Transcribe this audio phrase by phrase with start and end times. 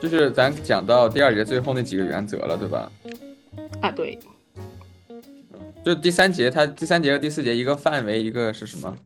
[0.00, 2.90] 就是咱讲到第二节最后那几个原则了，对吧？
[5.84, 8.96] 就第三节，它第三节和第四节一个范围，一个是什么？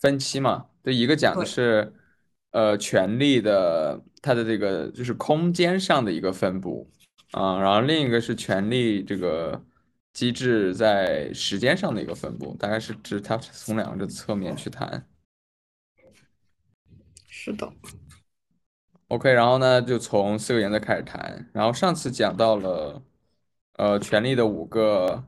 [0.00, 0.66] 分期嘛。
[0.82, 1.92] 对，一个讲的是
[2.50, 6.90] 呃权力的它的这个就是空间上的一个分布
[7.32, 9.62] 啊，然后另一个是权力这个
[10.12, 15.06] 机制在时间上的一个分布，大概是指它从两个侧面去谈。
[17.28, 17.72] 是的
[19.08, 21.48] ，OK，然后呢，就从四个原则开始谈。
[21.52, 23.02] 然后上次讲到了，
[23.74, 25.24] 呃，权力的五个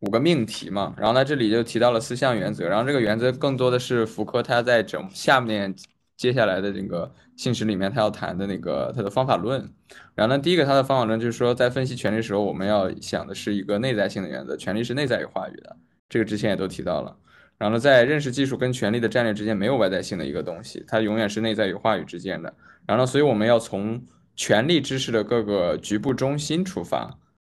[0.00, 0.94] 五个命题嘛。
[0.96, 2.68] 然后呢，这里就提到了四项原则。
[2.68, 5.74] 然后这个原则更多的是福柯他在整下面
[6.16, 9.68] 接下来的这个信史里面他要谈的那个他的方法论。
[10.14, 15.76] 然后呢，第一个他的方法论就是说，在分析权力的时候，我们要想的是一个内在性的原则，权力是内在于话语的。
[16.08, 17.16] 这个之前也都提到了。
[17.56, 22.54] 然后呢，在认识技术跟权力的战略之间没有外在性的一个东西，它永远是内在与话语之间的。
[22.86, 24.02] 然后呢，所以我们要从
[24.36, 27.18] 权力知识的各个局部中心出发。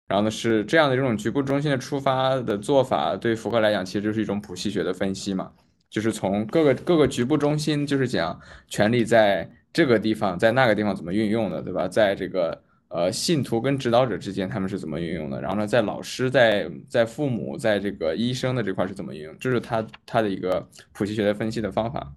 [0.09, 5.51] 然后呢，是这样的这种局部中心的出发的做法，对福柯来讲，其实就是一种谱系学的分析嘛，
[5.89, 11.87] 就是从各个各个局部中心，就是讲权力在这个地方，在那个地方怎么运用的，对吧？
[11.87, 15.39] 在这个呃信徒跟指导者之间，他们是怎么运用的？
[15.39, 19.37] 然后呢，在老师、在在父母、在这个医生的这块是怎么运用？
[19.39, 22.11] 这是他他的一个谱系学的分析的方法。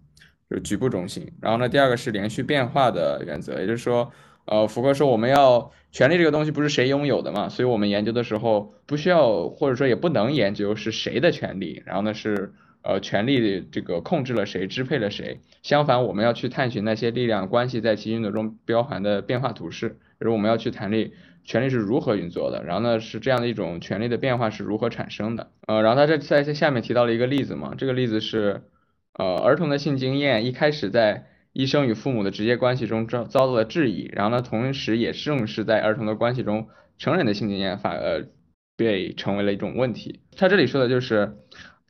[0.50, 1.26] 就是局部中心。
[1.40, 4.10] 然后呢，第二个是连续变化的原则，也就是说，
[4.44, 12.52] 呃，福柯说我们要权力这个东西不是谁拥有的嘛，所以我们研究的时候不需要或者说也不能研究是谁的权利，然后呢是
[12.82, 15.40] 呃权力这个控制了谁，支配了谁。
[15.62, 21.12] 相反，我们要去探寻那些力量关系在其运作中标含的变化图示，就是我们要去谈力
[21.44, 25.50] 权力是如何运作的，然后呢是这样的一种权力的变化是如何产生的。
[25.66, 28.62] 呃，然后他这在在下面提到了一个例子嘛，这个例子是。
[29.14, 36.68] 呃，儿童的性经验一开始在医生与父母的直接关系中遭遭到了质疑，然后呢，同时也正是在儿童的关系中，
[36.98, 38.24] 成人的性经验反呃
[38.76, 40.20] 被成为了一种问题。
[40.36, 41.36] 他这里说的就是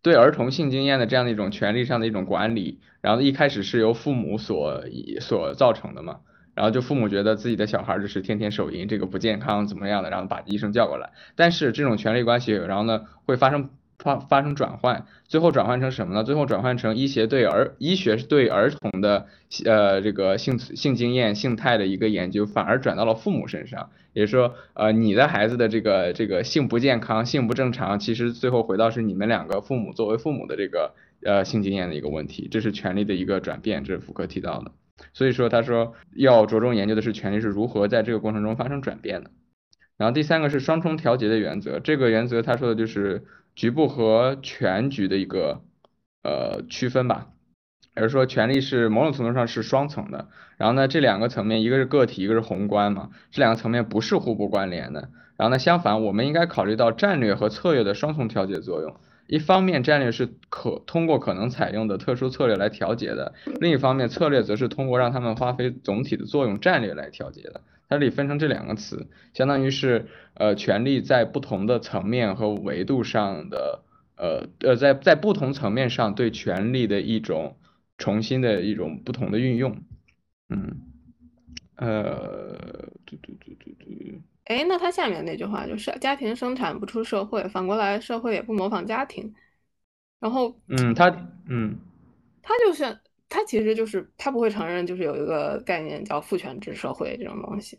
[0.03, 4.83] 对儿童性经验的这样的一种权利上的一种管理，然后一开始是由父母所
[5.21, 6.21] 所造成的嘛，
[6.55, 13.71] 然后就父母觉得自己的小孩就是天天手淫，这个不健康怎么样的，然后把医生叫过来，但是这种权利关系，然后呢会发生。
[14.02, 16.24] 发发生转换，最后转换成什么呢？
[16.24, 19.26] 最后转换成医学对儿医学是对儿童的
[19.64, 23.90] 呃这个性性经验性态的一个研究，反而转到了父母身上。
[24.12, 34.72] 也就是说，呃，你的孩子的这个这个性不健康、性不正常，其实最后回到是你们两个父母作为父母的这个呃性经验的一个问题，这是权力的一个转变，这是福柯提到的。
[35.14, 39.30] 所以说，他说要着重研究的是权力是如何在这个过程中发生转变的。
[39.96, 43.24] 然后第三个是双重调节的原则，这个原则他说的就是。
[43.54, 45.62] 局部和全局的一个
[46.22, 47.28] 呃区分吧，
[47.94, 55.10] 而说权力是某种程度上是双层的，然后呢这两个层面一个是个体，一个是宏观嘛，这两个层面不是互不关联的。
[55.36, 58.96] 然后呢相反，我们应该考虑到战略和策略的双重调节作用。
[59.26, 67.62] 一方面战略是可通过可能采用的特殊策略来调节的，另一方面策略则是通过让他们发挥总体的作用战略来调节的。
[67.92, 73.82] 它这里分成这两个词，相当于是呃权力在不同的层面和维度上的
[74.16, 77.58] 呃呃在在不同层面上对权力的一种
[77.98, 79.76] 重新的一种不同的运用，
[80.48, 80.81] 嗯，
[81.76, 82.56] 呃，
[83.04, 84.20] 对对对对对。
[84.44, 89.34] 哎，那他下面那句话就是家庭生产不出社会，反过来社会也不模仿家庭。
[90.19, 91.10] 然后，嗯，他
[91.47, 91.76] 嗯，
[92.42, 92.98] 他就是
[93.32, 97.79] 他其实就是他不会承认，就是有一个概念叫父权制社会这种东西。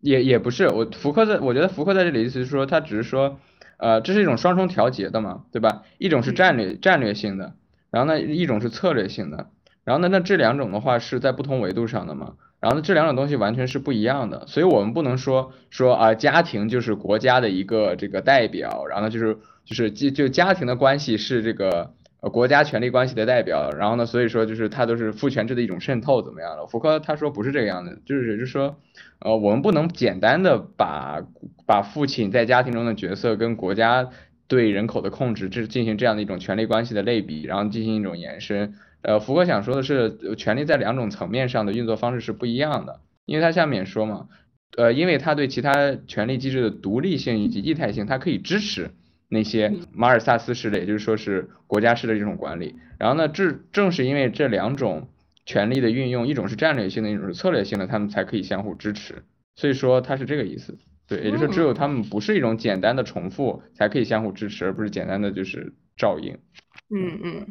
[0.00, 3.38] 也也不是，我福柯在，我觉得福柯在这里意思是说，他只是说，
[3.76, 5.84] 呃，这是一种双重调节的嘛，对吧？
[5.98, 7.54] 一种是战略战略性的，
[7.92, 9.50] 然后呢，一种是策略性的，
[9.84, 12.34] 然后呢，那这两种的话是在不同维度上的嘛。
[12.58, 21.94] 然后呢，这两种东西完全是不一样的，所以我们不能说说啊，家庭就是国家的一个这个代表，然后呢，就是就是就就家庭的关系是这个
[22.30, 26.66] 国家权力关系的代表，然后呢，所以说就是它都是父权制的一种渗透，怎么样的？
[26.66, 28.76] 福柯他说不是这个样子，就是也就是说，
[29.18, 31.22] 呃，我们不能简单的把
[31.66, 34.10] 把父亲在家庭中的角色跟国家
[34.46, 38.74] 对人口的控制，这进行这样的一种权力关系的类比，然后进行一种延伸。
[39.02, 44.28] 呃，福柯想说的是，权力在两种层面上的运作方式是不一样的，因为他下面说嘛，
[44.76, 48.92] 呃，因为他对其他权力机制的独立性以及异态性，它可以支持，
[49.32, 52.76] 那些马尔萨斯式的，也就是说是国家式的这种管理。
[52.98, 55.08] 然后呢，这正是因为这两种
[55.46, 59.24] 权力的运用，一种是战略性的，一种是策略性的，他们才可以相互支持。
[59.56, 60.76] 所以说它是这个意思，
[61.08, 66.38] 对，也就是说只有他们不是一种简单的重复，才可以相互支持，而不是简单的就是照应。
[66.90, 67.46] 嗯嗯。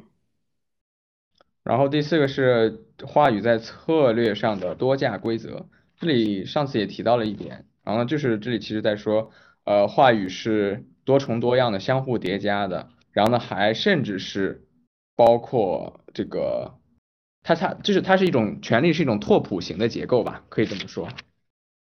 [1.64, 5.68] 然后第四个是话语在策略上的多价规则，
[6.00, 9.32] 这里上次也提到了一点，然后就是这里其实在说，
[9.64, 14.64] 呃，话语是多重多样的、相互叠加的，然后呢还甚至是
[15.18, 16.76] 包括这个，
[17.44, 21.10] 它它就是它是一种权力是一种拓扑型的结构吧，可以这么说。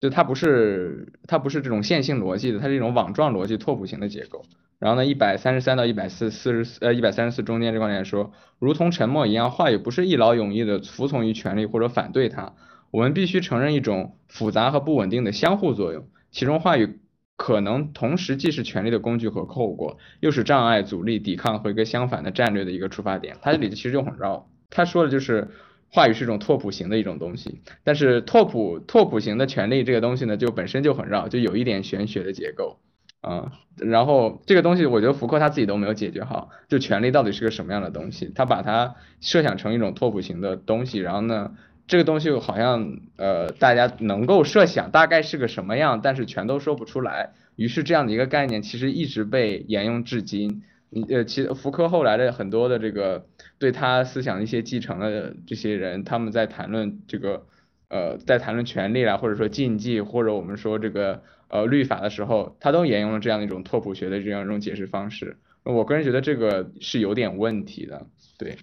[0.00, 4.46] 就它不是它不是这种线性逻辑的，它是一种网状逻辑拓扑型的结构。
[4.78, 12.54] 然后呢，一百三十三到一百四四十四呃一百三十四中间这观点说，如同沉默一样，话语不是一劳永逸的服从于权力或者反对它。
[12.90, 17.00] 我们必须承认一种复杂和不稳定的相互作用，其中话语
[17.38, 23.38] 可能同时既是权力的工具和后果，又是障碍、阻力、抵抗和一个相反的战略的一个出发点。
[23.40, 25.48] 它这里其实就很绕，他说的就是。
[25.90, 32.78] 话语是一种拓扑型的一种东西，但是拓扑拓扑型的权利这个东西呢，就本身就很绕，就有一点玄学的结构
[33.22, 33.52] 啊。
[33.78, 41.54] 然后这个东西，我觉得福柯他自己都没有解决好，就权力到底是个什么样的东西，他把它设想成一种拓扑型的东西，然后呢，
[41.88, 47.32] 这个东西好像呃大家能够设想大概是个什么样，但是全都说不出来。
[47.56, 50.62] 于是这样的一个概念其实一直被沿用至今。
[50.90, 53.26] 你呃，其实福柯后来的很多的这个
[53.58, 57.46] 对他思想一些继承的这些人，他们在谈论这个
[57.88, 65.36] 呃，在谈论权利啊，或者说禁忌，或者我们说这个呃律法的时候，他都沿用了这样一种拓扑学的这样一种解释方式。
[65.62, 68.06] 我个人觉得这个是有点问题的，
[68.38, 68.56] 对。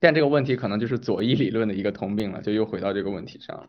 [0.00, 3.68] 但这个问题可能就是左翼理论的一个通病了，就又回到这个问题上。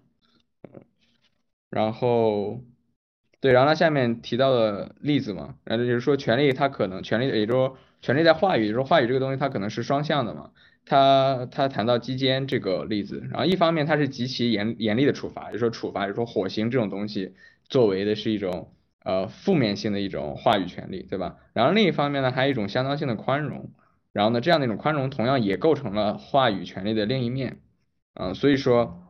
[1.69, 2.62] 然后。
[3.39, 10.50] 对，然后他下面提到的例子嘛，然后就是说权力它可能权力，也就是说权力在话语，就是说话语这个东西它可能是双向的嘛。
[10.85, 17.35] 他他谈到基间这个例子，然后一方面它是极其严严厉的处罚，就是说处罚，就是说火刑这种东西
[17.69, 18.73] 作为的是一种
[19.03, 21.38] 呃负面性的一种话语权利，对吧？
[21.53, 23.69] 然后另一方面呢，还有一种相当性的宽容，
[24.18, 27.58] 然后呢这样的一种宽容同样也构成了话语权利的另一面，
[28.16, 29.04] 嗯，所以说。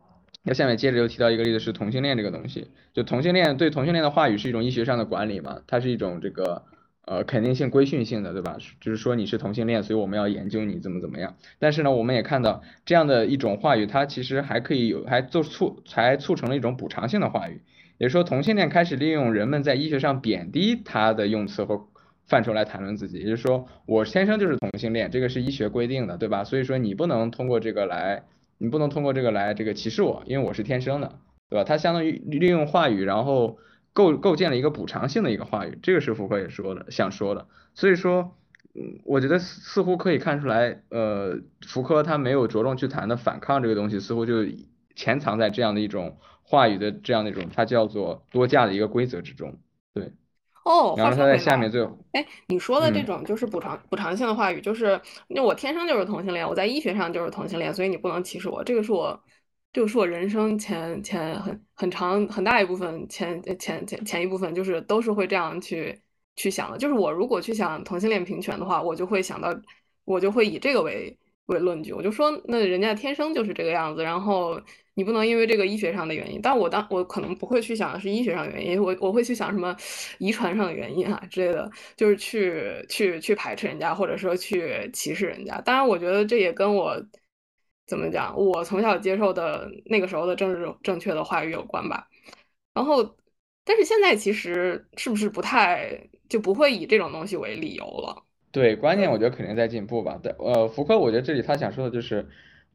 [0.44, 6.62] 那下面接着又提到一个例子是同性恋这个东西，就同性恋对同性恋的话语是一种医学上的管理嘛，它是一种这个
[7.04, 8.56] 呃肯定性规训性的，对吧？
[8.80, 11.36] 就是说你是同性恋，所以我们要研究你怎么怎么样。
[11.58, 17.60] 但是呢，我们也看到这样的一种话语，它其实还可以有，还做促，才促成了一种补偿性的话语，
[17.98, 21.88] 也就是说同性恋开始利用人们在医学上贬低他的用词和
[22.28, 26.44] 范畴来谈论自己，也就是说我天生就是同性恋，这个是医学规定的，对吧？
[26.44, 28.22] 所以说你不能通过这个来。
[28.60, 31.62] 你不能通过这个来这个歧视我，因为我是天生的，对吧？
[31.62, 33.56] 它相当于利用话语，然后
[33.92, 37.46] 构构建了一个补偿性的一个话语，这个是福柯也说的，想说的。
[37.76, 38.32] 所以说，
[38.74, 41.38] 嗯，我觉得似乎可以看出来，呃，
[41.68, 44.44] 福柯他没有着重去谈的反抗这个东西，似乎就
[44.96, 49.54] 潜藏在这样的一种话语的这样的一种，它叫做多价的一个规则之中，
[50.68, 58.62] 哦，然后他在下面最后，哎，你说的这种就是补偿补偿性的话语，就是那我天生就是同性恋，我在医学上就是同性恋，所以你不能歧视我。
[58.62, 59.18] 这个是我，
[59.72, 65.98] 这个是我人生前前很很长很大一部分前前前前一部分，就是都是会这样去
[66.36, 66.76] 去想的。
[66.76, 69.48] 就是我如果去想同性恋平权的话，我就会想到，
[70.04, 71.16] 我就会以这个为
[71.48, 74.58] 为论据，我就说那人家天生就是这个样子，然后。
[74.94, 79.72] 你不能因为这个医学上的原因，但我当我可能不会去想的是医学上原因，我我会去想什么
[80.18, 85.60] 遗传上的原因啊之类的，就是去去去排斥人家，或者说去歧视人家。
[85.60, 87.00] 当然，我觉得这也跟我
[87.86, 92.08] 怎么讲，我从小接受的那个时候的政治正确的话语有关吧。
[92.74, 93.16] 然后，
[93.64, 98.24] 但是现在其实是不是不太就不会以这种东西为理由了？
[98.52, 100.18] 对，观念我觉得肯定在进步吧。
[100.22, 102.26] 对，呃，福柯，我觉得这里他想说的就是。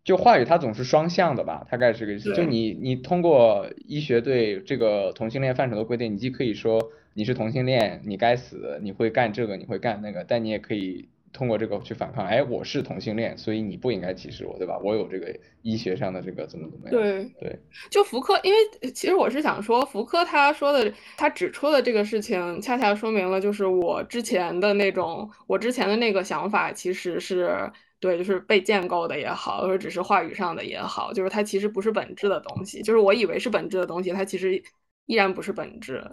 [0.06, 2.36] 就话语它总是双向的吧，大概是个意思。
[2.36, 12.25] 就你你通过医学对这个同性恋范畴的规定，你既可以说你是同性恋，你该死，你会干这个，你会干那个，但你也可以通过这个去反抗。
[12.25, 14.78] 哎，我是同性恋，所以你不应该歧视我，对吧？
[14.82, 16.92] 我有这个医学上的这个怎么怎么样？
[16.92, 17.60] 对对。
[17.90, 27.70] 就福柯，因为其实我是想说，福柯他说的，他指出的这个事情，恰恰说明了就是我之前的那种，我之前的那个想法其实是。
[28.00, 32.82] 对，就是被建构的也好，或者只是话语上的也好，就是它其实不是本质的东西。
[32.82, 34.62] 就是我以为是本质的东西，它其实
[35.06, 36.04] 依然不是本质，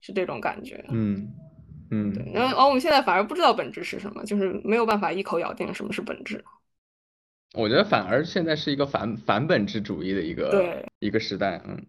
[0.00, 0.84] 是这种感觉。
[0.88, 1.28] 嗯
[1.90, 2.12] 嗯。
[2.12, 6.44] 对，然后我们现在反而不知道本质是什么，就是没有办法一口咬定什么是本质。
[7.52, 11.86] 我觉得反而现在是一个反反本质主义的一个对一个时代，嗯。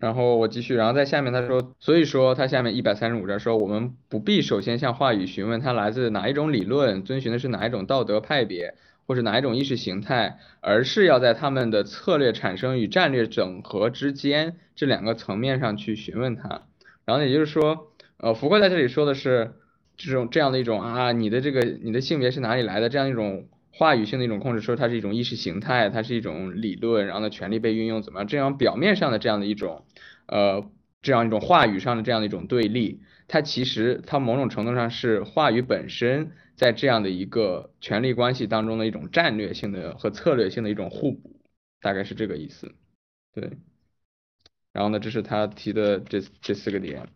[0.00, 16.62] 然后我继续，然后在下面他说，所以说他下面一百三十五章说，我们不必首先向话语询问它来自哪一种理论，遵循的是哪一种道德派别，或者哪一种意识形态，而是要在他们的策略产生与战略整合之间这两个层面上去询问它。
[17.04, 19.54] 然后也就是说，呃，福克在这里说的是
[19.96, 23.48] 这种这样的一种啊，你的这个你的性别是哪里来的这样一种。
[23.70, 28.26] 话语性的一种控制，说它是一种意识形态，它是一种理论，然后呢，权力被运用怎么样？
[28.26, 29.84] 这样表面上的这样的一种，
[30.26, 30.68] 呃，
[31.00, 41.38] 这样一种话语上的这样的一种对立，它其实它某种程度上是话语本身在这样的一个权力关系当中的一种战略性的和策略性的一种互补，
[41.80, 42.74] 大概是这个意思。
[43.32, 43.58] 对，
[44.72, 47.06] 然后呢，这是他提的这这四个点，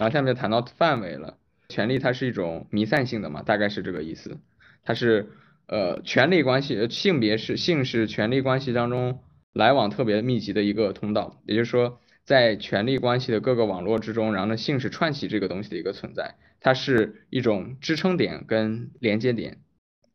[0.00, 1.36] 然后下面就谈到范围了，
[1.68, 4.38] 权力它是一种弥散性的嘛，大概是这个意思，
[4.82, 5.30] 它是。
[5.72, 9.20] 呃，权力关系，性别是性是权力关系当中
[9.52, 19.58] 来往特别密集的一个通道，也就是说，在权力关系的各个网络之中，然后呢，性是串起这个东西的一个存在，它是一种支撑点跟连接点，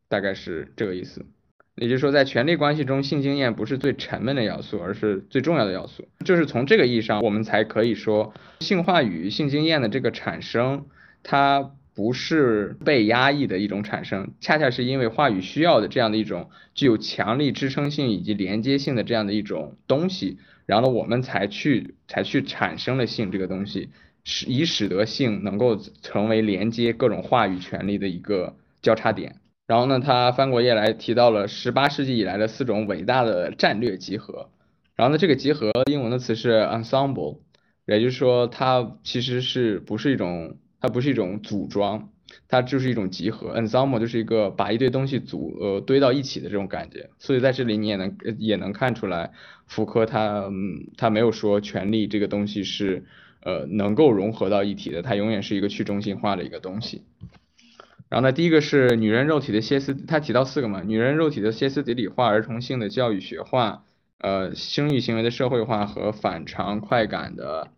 [0.10, 1.26] 大概是这个意思。
[1.76, 6.08] 也就是说，在权力关系中，性经验不是最沉闷的要素，而是最重要的要素。
[6.24, 10.86] 就是从这个意义上，我们才可以说，性话语、性经验的这个产生，
[11.24, 11.72] 它。
[11.96, 23.92] 不是被压抑的一种产生，恰恰是因为话语需要的这样的一种具有强力支撑性以及连接性的这样的一种东西，然后，我们才去才去产生了性这个东西，
[24.26, 29.38] 使以使得性能够成为连接各种话语权利的一个交叉点。
[29.68, 34.50] 然后呢，他翻过页来提到了十八世纪以来的四种伟大的战略集合，
[34.96, 37.40] 然后呢，这个集合英文的词是 ensemble，
[37.86, 40.58] 也就是说它其实是不是一种。
[40.82, 42.10] 它不是一种组装，
[42.48, 43.60] 它就是一种集合。
[43.60, 47.10] ensemble 就是一个把一堆东西组呃堆到一起的这种感觉。
[47.18, 49.32] 所以在这里你也能也能看出来，
[49.66, 50.52] 福柯他
[50.96, 53.06] 他没有说权力这个东西是
[53.42, 57.02] 呃能够融合到一体的，它永远是一个去中心化的一个东西。
[58.10, 63.84] 然后呢，第一个是女人肉体的歇斯，他提到四个嘛，女人肉体的歇斯底里化、儿童性的教育学化、
[64.20, 67.70] 呃生育行为的社会化和反常快感的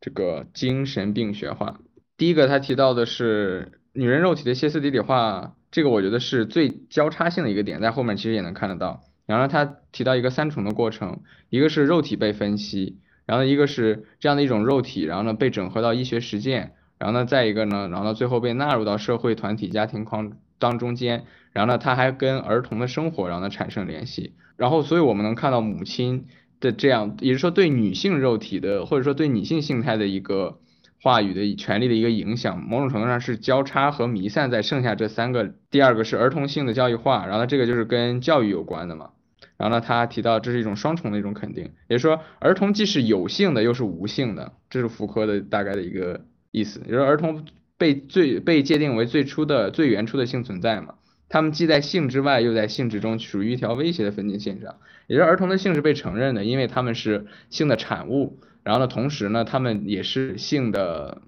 [0.00, 1.80] 这个精神病学化。
[2.16, 9.02] 第一个他提到的是女人肉体的歇斯底里化，这个我觉得是最交叉性的一个点，在后面其实也能看得到。
[9.26, 16.74] 然后他提到一个三重的过程，一个是肉体被分析，然后一个是这样的一种肉体，然后呢被整合到医学实践，
[17.04, 26.28] 然后呢再一个呢，然后呢最后被纳入到社会团体家庭框当中间，然后呢他还跟儿童的生活然后呢产生联系，然后所以我们能看到母亲
[26.60, 30.58] 的这样，也是说对女性肉体的或者说对女性性态的一个。
[31.02, 35.52] 话语的权利的一个影响，某种程度上是交叉和弥散在剩下这三个。
[35.70, 39.10] 第二个是儿童性的教育化，然后呢这个就是跟教育有关的嘛。
[39.58, 46.22] 然后呢，他提到这是一种双重的一种肯定，也就是说儿童既是有性的又是无性的，这是福柯的大概的一个
[46.54, 46.80] 意思。
[46.86, 47.44] 也就是儿童
[47.76, 50.94] 被最被界定为最初的最原初的性存在嘛，
[51.28, 54.76] 他们既在性之外又在性之中，处于一条威胁的分界线上。
[55.06, 58.38] 也就是儿童的性是被承认的，因为他们是性的产物。
[58.62, 61.20] 然后呢，同时呢，他们也是性的，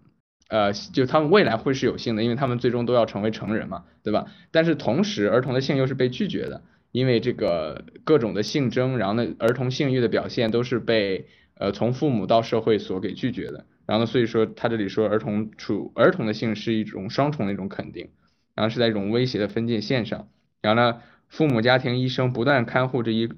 [0.48, 4.24] 呃，就他们未来会是有性的，因为他们最终都要成为成人嘛，对吧？
[4.52, 11.26] 但是同时，儿童的性又是被拒绝的，因为这个各种的性征，然后呢，儿童性欲的表现都是被
[11.58, 13.66] 呃从父母到社会所给拒绝的。
[13.86, 18.10] 然后呢，所以说他这里说儿童处儿童的性是一种双重的一种肯定，
[18.54, 20.28] 然后是在一种威胁的分界线上。
[20.60, 23.32] 然后呢，父母、家庭、医生不断看护这一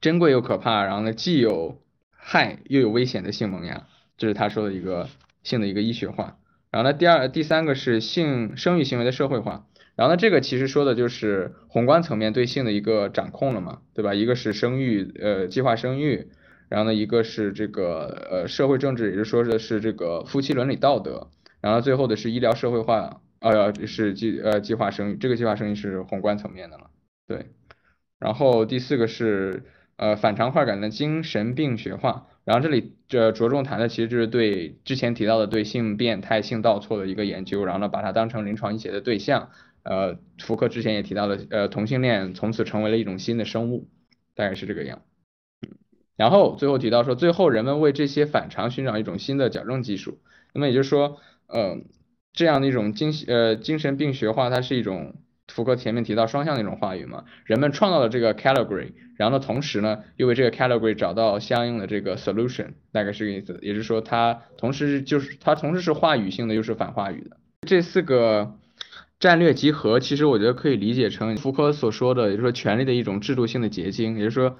[0.00, 5.08] 珍贵又可怕，然后呢，既有害又有危险的性萌芽，这是他说的一个
[5.44, 6.38] 性的一个医学化。
[6.72, 9.66] 然后呢，第二、第三个是性生育行为的社会化。
[9.94, 14.14] 然后呢，这个其实说的就是宏观层面对性的一个掌控了嘛，对吧？
[14.14, 16.28] 一个是生育，呃，计划生育。
[16.68, 21.30] 然后呢，一个是这个呃社会政治，也就说的是这个夫妻伦理道德。
[21.60, 26.90] 然后最后的是医疗社会化，呃，是计呃计划生育，这个计划生育是宏观层面的了，
[27.26, 27.46] 对。
[28.18, 29.64] 然后第四个是。
[29.98, 39.48] 呃，反常快感的精神病学化，然后这里这着重谈的其实就是对之前提到的对性变态、性倒错的一个研究，然后呢把它当成临床医学的对象。
[39.84, 43.88] 呃，福克之前也提到了，呃，同性恋从此成为了一种新的生物，
[44.34, 45.00] 大概是这个样。
[46.16, 50.18] 然后最后提到说，最后人们为这些反常寻找一种新的矫正技术。
[50.52, 51.78] 那么也就是说，呃，
[52.32, 55.14] 这样的一种精呃精神病学化，它是一种。
[55.48, 63.56] 福柯前面提到双向的一种话语嘛，人们创造了这个 category，然后呢，同时呢，又为这个 category 找到相应的这个 solution，大概是个意思。
[63.62, 67.36] 也就是说，它同时就是它同时是话语性的，又是反话语的。
[67.64, 68.56] 这四个
[69.20, 74.18] 战略集合，其实我觉得可以理解成福柯所说的，也就是说权力的一种制度性的结晶。
[74.18, 74.58] 也就是说，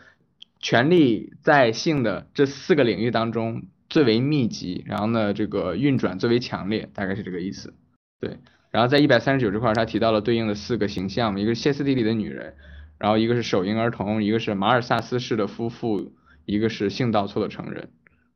[0.67, 3.63] 权力在性的这四个领域当中。
[3.89, 7.73] 最为密集，然后呢这个运转最为强烈，大概是这个意思。
[8.19, 8.39] 对，
[8.73, 12.57] 然后在一百三十九这块，他提到了对应的四个形象，一个是歇斯底里的女人，
[12.99, 16.13] 然后一个是手淫儿童，一个是马尔萨斯式的夫妇，
[16.47, 17.91] 一个是性倒错的成人，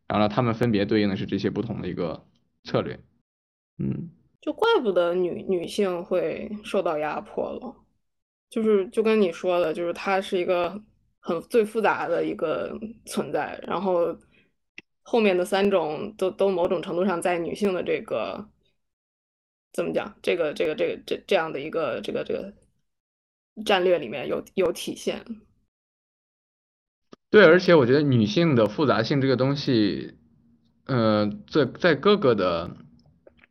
[0.06, 2.24] 然后呢他们分别对应的是这些不同的一个
[2.62, 3.00] 策略。
[3.76, 4.08] 嗯，
[4.40, 7.74] 就怪不得女女性会受到压迫了，
[8.48, 10.80] 就是就跟你说的，就是它是一个
[11.20, 14.18] 很最复杂的一个存在，然后
[15.02, 18.48] 后面的三种都都某种程度上在女性的这个
[19.72, 22.52] 怎么讲，这个这个这个这这样的一个这个这个
[23.64, 25.24] 战略里面有有体现。
[27.30, 30.14] 对，而且我觉得女性的复杂性这个东西，
[30.86, 32.76] 呃，在在各个的。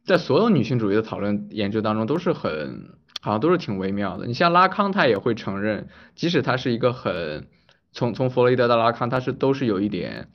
[0.05, 4.25] 在所有女性主义的讨论研究当中，都是很好像都是挺微妙的。
[4.25, 7.47] 你像拉康，他也会承认，即使他是一个很
[7.91, 10.29] 从从弗洛伊德到拉康，他是都是有一点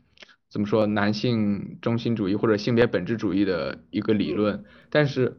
[0.51, 5.37] 怎么说男性中心主义或者性别本质主义的一个理论，但是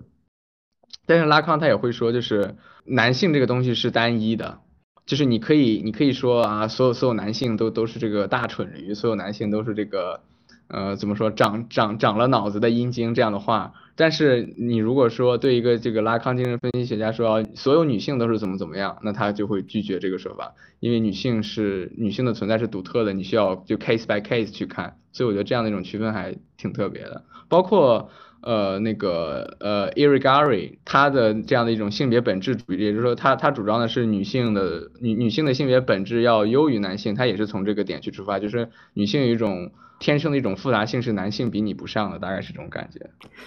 [1.05, 4.59] 但是拉康他也会说，就是男性这个东西是单一的，
[5.05, 10.21] 就是你可以你可以说啊，所有所有男性都都是这个大蠢驴，所有男性都是这个
[10.67, 13.73] 呃怎么说长长长了脑子的阴茎这样的话。
[13.97, 27.23] 但是你如果说对一个这个拉康精神分析学家说所有女性都是怎么怎么样，那他就会拒绝这个说法，因为女性是女性的存在是独特的，你需要就 case by case 去看，所以我觉得这样的一种区分还挺特别的。
[27.47, 28.09] 包括
[28.41, 39.71] 呃那个呃 Irigari 他的这样的一种性别本质主义，也就是说他他主张的是女性的女女性的性别本质要优于男性，他也是从这个点去出发，就是女性有一种。
[39.99, 42.99] 天生的一种复杂性是男性比拟不上的，大概是这种感觉。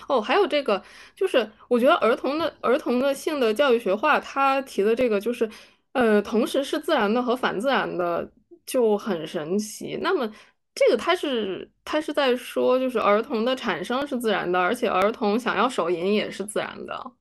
[0.09, 0.83] 哦，还有这个，
[1.15, 5.49] 就是我觉得儿童的儿童的性的教育学化，他提的这个就是，
[5.93, 8.31] 呃，同时是自然的和反自然的，
[8.67, 9.99] 就很神奇。
[10.01, 10.31] 那么
[10.75, 17.13] 这个他是他是在说，就是儿童的产生是自然的，而且儿童想要手淫也是自然的，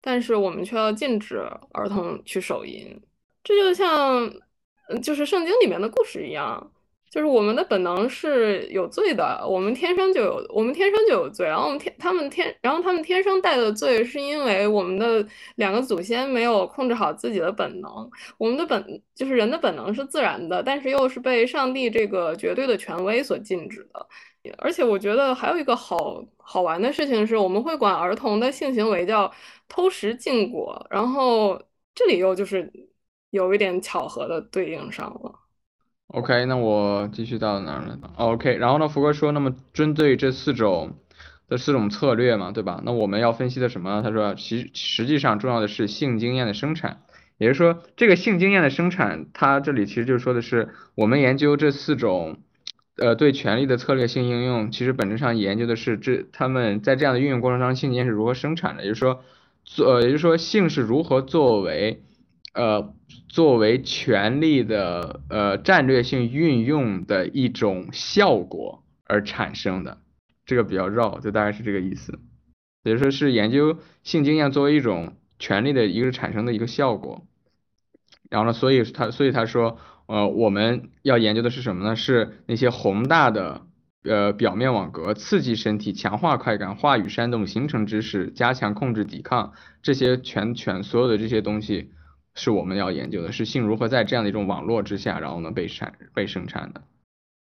[0.00, 1.38] 但是我们却要禁止
[1.72, 3.00] 儿童去手淫。
[3.44, 4.32] 这就像，
[5.02, 6.72] 就是圣经里面的故事一样。
[7.12, 11.46] 就是我们的本能是有罪的，我们天生就有，我们天生就有罪。
[11.46, 15.22] 然后我们天，他们天，然后他们天生带的罪，是因为我们的
[15.56, 18.10] 两个祖先没有控制好自己的本能。
[18.38, 24.06] 我们的本就是人的本能是自然的，但是又是被上帝这个绝对的权威所禁止的。
[24.56, 29.30] 而且我觉得还有一个好好玩的事情是，我们会管儿童的性行为叫
[29.68, 31.60] 偷食禁果，然后
[31.94, 32.72] 这里又就是
[33.30, 35.41] 有一点巧合的对应上了。
[36.12, 40.98] OK，那我继续到哪儿了？OK，然后呢，福哥说，那么针对这四种
[41.48, 42.82] 的四种策略嘛，对吧？
[42.84, 44.02] 那我们要分析的什么？
[44.02, 47.00] 他说，其实际上重要的是性经验的生产，
[47.38, 52.40] 也就是说，这个性经验的生产，它这里其实就说的是，我们研究这四种
[52.98, 59.22] 呃对权力的策略性应用，其实本质上研究的是这他们在这样的运用过程当中，性经验是如何生产的，也就是说，
[59.64, 62.02] 做也就是说，性是如何作为。
[62.54, 62.92] 呃，
[63.32, 70.02] 作为权力的呃战略性运用的一种效果而产生的，
[70.44, 72.18] 这个比较绕，就大概是这个意思。
[72.84, 77.26] 也就是说，是研究性经验作为一种权力的一个产生的一个效果。
[78.28, 81.96] 然后呢，所以他所以他说，呃，我们要研究的是什么呢？
[81.96, 83.62] 是那些宏大的
[84.04, 91.92] 呃表面网格，刺激身体，强化快感，话语煽动，形成知识，加强控制抵抗，这些全全所有的这些东西。
[92.34, 96.82] 是我们要研究的，是性如何在这样的一种网络之下，然后呢被产被生产的。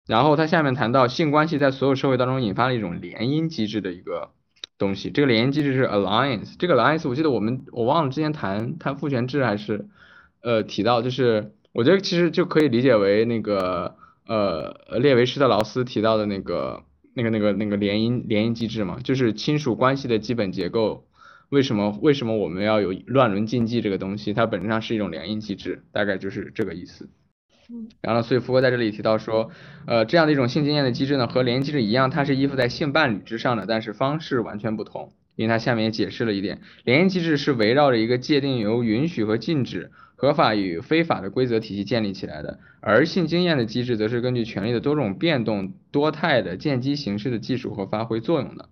[0.08, 4.30] 然后他下面谈到性关系在所有社会当中引发了一种联姻机制的一个
[4.78, 6.56] 东西，这个联姻机制是 alliance。
[6.60, 9.88] 这个 alliance 我记得我们我忘了之前谈谈父权制还是
[10.44, 13.96] 呃提到，就是我觉得其实就可以理解为那个
[14.28, 16.84] 呃列维施特劳斯提到的那个
[17.16, 21.08] 那个那个那个联姻联姻机制嘛，就是亲属关系的基本结构。
[21.50, 24.34] 为什么为什么我们要有乱伦禁忌这个东西？
[24.34, 27.10] 它本质上是一种联姻机制，大概就是这个意思。
[28.02, 29.50] 然后，所以福格在这里提到说，
[29.88, 35.14] 呃，这样的一种性经验的机制呢，和联姻机制一样，它是依附在性伴侣之上的，但是方式完全不同。
[35.36, 48.70] 因为它下面也解释了一点，联姻机制是围绕着一个界定由允许和禁止、合法与非法的规则体系建立起来的，而性经验的机制则是根据权力的多种变动、多态的见机行事的技术和发挥作用的。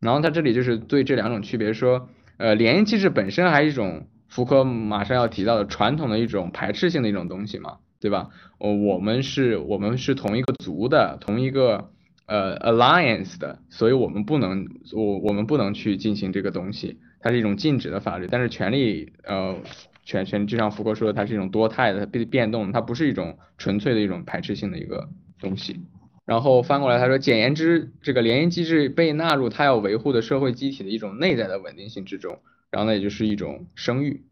[0.00, 8.28] 然后他这里就是对这两种区别说，呃，联姻机制本身还是一种福柯马上要提到的传统的一种排斥性的一种东西嘛，对吧？
[8.58, 11.90] 哦，我们是我们是同一个族的，同一个
[12.26, 18.28] 呃 alliance 的，所以我们不能我我们不能去进行这个东西，它是一种禁止的法律。
[18.30, 19.56] 但是权利呃
[20.04, 25.08] 权权就像福柯说的，它是一种多态的变变动，它不是一种纯粹的一种排斥性的一个
[25.40, 25.80] 东西。
[26.28, 34.24] 然后翻过来他说，简言之，这个联姻机制被纳入他要维护的社会机体的一种内在的稳定性之中，然后呢，也就是一种生育，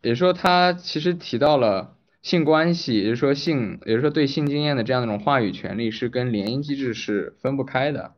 [0.00, 8.12] 也就是说他其实提到了性关系，也就是说性，也就是说对性经验的这样一种话语权利是跟联姻机制是分不开的。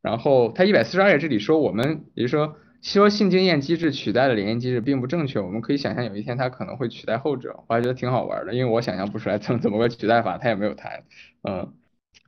[0.00, 2.56] 然后他一百四十二页这里说，我们也就是说。
[2.82, 11.04] 说性经验机制取代了联姻机制并不正确，我们可以想象有一天它可能会取代后者，我还觉得挺好玩的，因为我想象不出来怎么怎么个取代法，他也没有谈，
[11.42, 11.74] 嗯，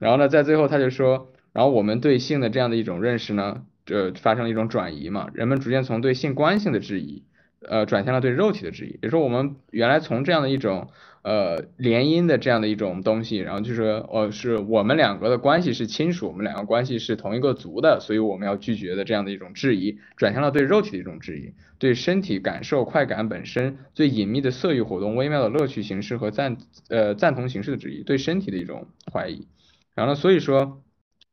[0.02, 7.22] 然后呢，在最后他就说，然后我们对性的这样的一种认识呢，这发生了一种转移嘛，人们逐渐从对性关性的质疑，
[7.60, 10.88] 呃，转向了对肉体的质疑，也是说我们原来从这样的一种。
[11.24, 26.56] 呃，联姻的这样的一种东西，然后就是说，哦，是我们两个的关系是亲属，我们两个关系是同一个族的，所以我们要拒绝的这样的一种质疑，转向了对肉体的一种质疑，对身体感受快感本身最隐秘的色欲活动、微妙的乐趣形式和赞
[26.88, 29.46] 呃赞同形式的质疑，对身体的一种怀疑。
[29.94, 30.82] 然后呢，所以说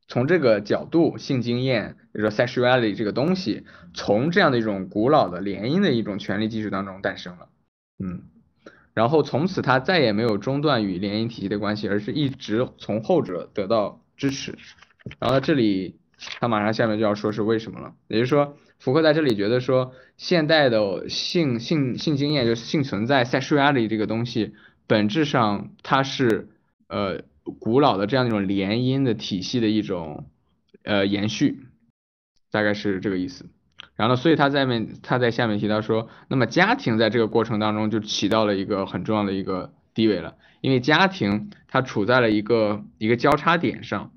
[0.08, 7.48] 从这个角度，性经验，比如说 sexuality 这个东西，从这样的一种古老的联姻的一种权利技术当中诞生了，
[7.98, 8.22] 嗯。
[8.92, 14.58] 然后从此他再也没有中断与联姻体系的关系，而是一直从后者得到支持。
[15.20, 16.00] 然后这里
[16.40, 24.54] 他马上下面就要说是为什么了，也就是说福克在这里觉得说现代的性性性经验就是性存在 sexuality 这个东西
[24.88, 26.48] 本质上它是
[26.88, 30.28] 呃古老的这样一种联姻的体系的一种
[30.82, 31.66] 呃延续，
[32.50, 33.50] 大概是这个意思。
[33.96, 44.12] 然后呢，所以他在面他在下面提到说，那么家庭在这个过程当中就起到了一个很重要的一个地位了，因为家庭它处在了一个一个交叉点上。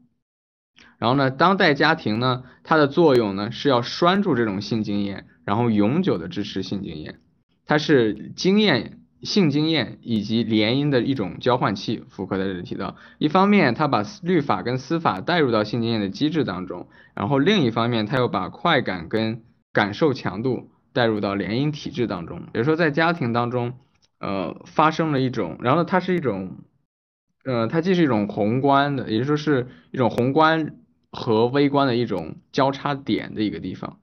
[0.98, 7.20] 然后呢，当代家庭呢，它的作用呢是要拴住这种性经验，然后永久的支持性经验，
[7.66, 9.00] 它是经验。
[9.24, 23.74] 性经验以及联姻的一种交换器，福柯在这里提到，一方面他把律法跟司法带入到性经验的机制当中，然后另一方面他又把快感跟感受强度带入到联姻体制当中，比如说在家庭当中，
[24.20, 26.58] 呃，发生了一种，然后它是一种，
[27.46, 30.76] 呃，它既是一种宏观的，也就是说是一种宏观
[31.12, 34.00] 和微观的一种交叉点的一个地方，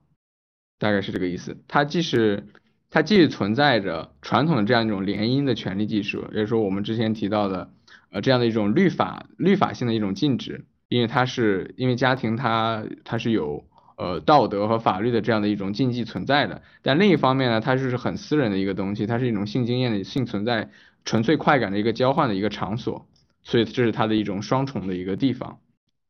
[0.78, 2.46] 大概是这个意思，它既是。
[2.90, 7.70] 它既存在着传统的这样一种联姻的权利技术，也就是说我们之前提到的，
[8.10, 13.64] 呃，这样的一种律法律法性的一种禁止，因为它是因为家庭它它是有
[13.96, 20.70] 呃道德和法律的这样的一种禁忌存在的，但另一方面呢，它就是很私人的一个东西，它是一种性经验的性存在
[21.04, 23.06] 纯粹快感的一个交换的一个场所，
[23.42, 25.60] 所以这是它的一种双重的一个地方，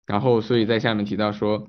[0.06, 1.68] 然后所以在下面提到说。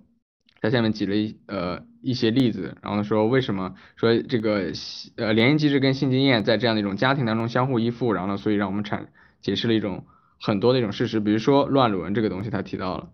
[0.61, 4.71] 在下面举了一呃一些例子，然后说为什么说这个
[5.15, 9.11] 呃联姻机制跟性经验在这样的一种家庭当中相互依附，然后呢，所以让我们产
[9.41, 10.05] 解释了一种
[10.39, 13.09] 很多的一种事实，比如说乱伦这个东西他提到了，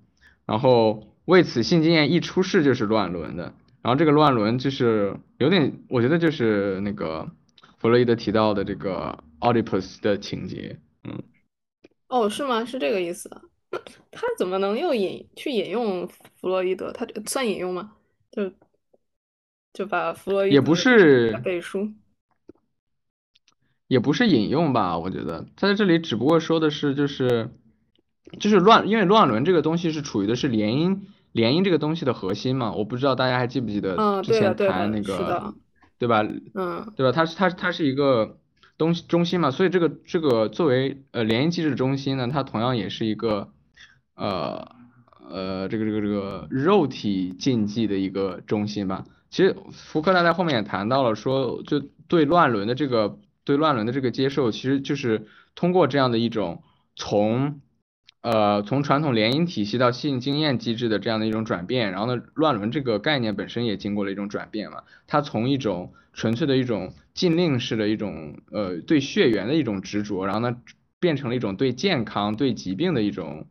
[0.45, 7.29] 然后为此性经验一出世就是乱伦的，然后这个乱伦就是有点我觉得就是那个
[7.79, 11.21] 弗洛伊德提到的这个奥狄普斯的情节，嗯，
[12.07, 12.63] 哦是吗？
[12.63, 13.29] 是这个意思。
[14.11, 16.91] 他怎么能又引去引用弗洛伊德？
[16.93, 17.91] 他算引用吗？
[18.31, 18.49] 就
[19.77, 21.91] 就把弗洛伊也不是背书，
[23.87, 24.97] 也不是引用吧？
[24.97, 27.51] 我觉得他在这里只不过说的是，就是
[28.39, 32.71] 就是乱，因为乱伦这个东西是处于的是联姻联姻这个东西的核心嘛。
[32.71, 35.53] 我不知道大家还记不记得之前谈那个
[35.99, 36.27] 对吧？
[36.55, 37.11] 嗯，对吧？
[37.11, 38.39] 它是它它是一个
[38.79, 43.51] 东西中心嘛，所以这个这个作为呃联姻机制中心呢，它同样也是一个。
[44.15, 44.75] 呃
[45.29, 49.05] 呃，这个这个这个肉体禁忌的一个中心吧。
[49.29, 56.63] 其实福克纳在后面也谈到了，说就对乱伦的这个对乱伦的这个接受，其实就是通过这样的一种
[56.95, 57.61] 从
[58.21, 64.83] 呃从传统联姻体系到性经验机制的这样的一种转变，然后呢，乱伦这个概念本身也经过了一种转变嘛。
[65.07, 70.57] 它从一种纯粹的一种禁令式的一种呃对血缘的一种执着，然后呢
[70.99, 73.47] 变成了一种对健康对疾病的一种。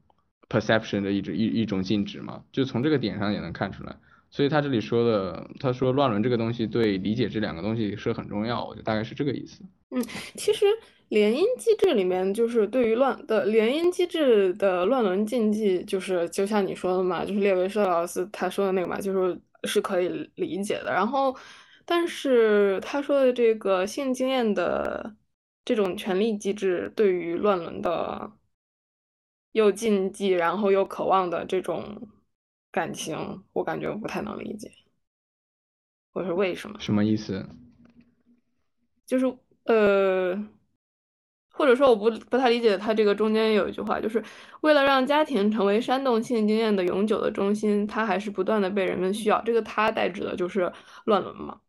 [0.49, 3.97] perception 的一种一一种禁止嘛，就从这个点上也能看出来。
[4.31, 9.62] 所以他这里说的，他说乱伦这个东西对理解这两个东西是很重要，我觉得大概是这个意思。
[9.91, 10.03] 嗯，
[10.37, 10.67] 其实
[11.09, 20.93] 联姻机制里面就是对于乱的联姻机制的乱伦禁忌，就是就像你说的嘛，就是列维舍老师他说的那个嘛，就是是可以理解的。
[20.93, 21.35] 然后，
[21.85, 25.15] 但是他说的这个性经验的
[25.65, 28.33] 这种权利机制对于乱伦的。
[29.53, 31.83] 又禁忌，然后又渴望的这种
[32.77, 34.71] 感情，我感觉我不太能理解。
[36.12, 36.79] 我说为什么？
[36.79, 37.49] 什么意思？
[39.07, 39.25] 就是
[39.65, 40.37] 呃，
[41.49, 44.23] 或者说我不不太理解他这个中间有一句话，就是
[44.61, 49.41] 为了让家庭成为煽动性经验的永久的中心，它还是不断的被人们需要。
[49.41, 50.71] 这个他代指的就是
[51.07, 51.61] 乱伦嘛？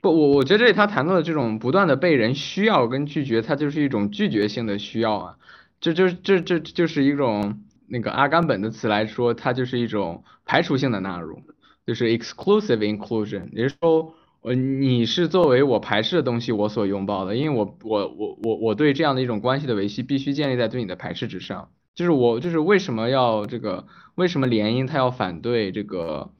[0.00, 5.38] 不，我我觉得这里他谈到的这种不断的被人需要跟拒绝，它就是一种拒绝性的需要啊，
[5.80, 11.42] 这就这这就是一种那个阿甘本的词来说，它就是一种排除性的纳入，
[11.86, 14.14] 就是 exclusive inclusion，也就是说。
[14.42, 21.68] 呃，你是作为我排斥的东西我所拥抱的，因为我我我我我对这样的一种关系的维系必须建立在对你的排斥之上。
[21.94, 26.30] 就是我就是为什么要这个为什么联姻他要反对这个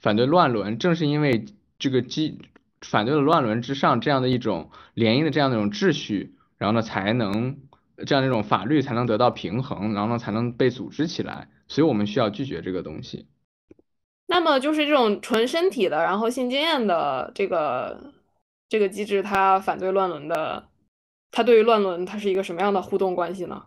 [0.00, 1.44] 反对乱伦，正是因为
[1.78, 2.38] 这个基
[2.80, 7.58] 反对了乱伦之上这样的一种联姻的这样的一种秩序，然后呢才能
[8.06, 13.26] 这样的一种法律才能得到平衡，然后呢才能被组织起来，所以我们需要拒绝这个东西。
[14.26, 18.12] 那么就是这种纯身体的，然后性经验的这个
[18.68, 20.68] 这个机制，它反对乱伦的，
[21.30, 23.64] 它对于乱伦它是一个什么样的互动关系呢？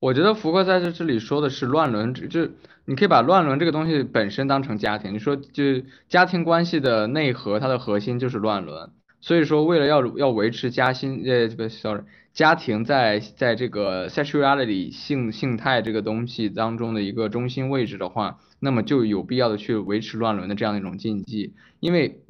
[0.00, 2.48] 我觉得福克在这这里说的是乱伦，就
[2.84, 5.64] 你可以把乱伦这个东西本身当成家庭，你说就
[6.08, 8.92] 家庭关系的内核，它的核心就是乱伦。
[9.20, 12.02] 所以说，为了要要维持家心呃这个 sorry
[12.32, 18.38] 家庭在在这个 sexuality 性性态这个东西当中的一个中心位置的话。
[18.60, 22.24] 那么就有必要的去维持乱伦的这样一种禁忌，因为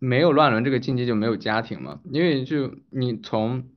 [0.00, 2.00] 没有乱伦这个禁忌就没有家庭嘛。
[2.10, 3.68] 因为就你从，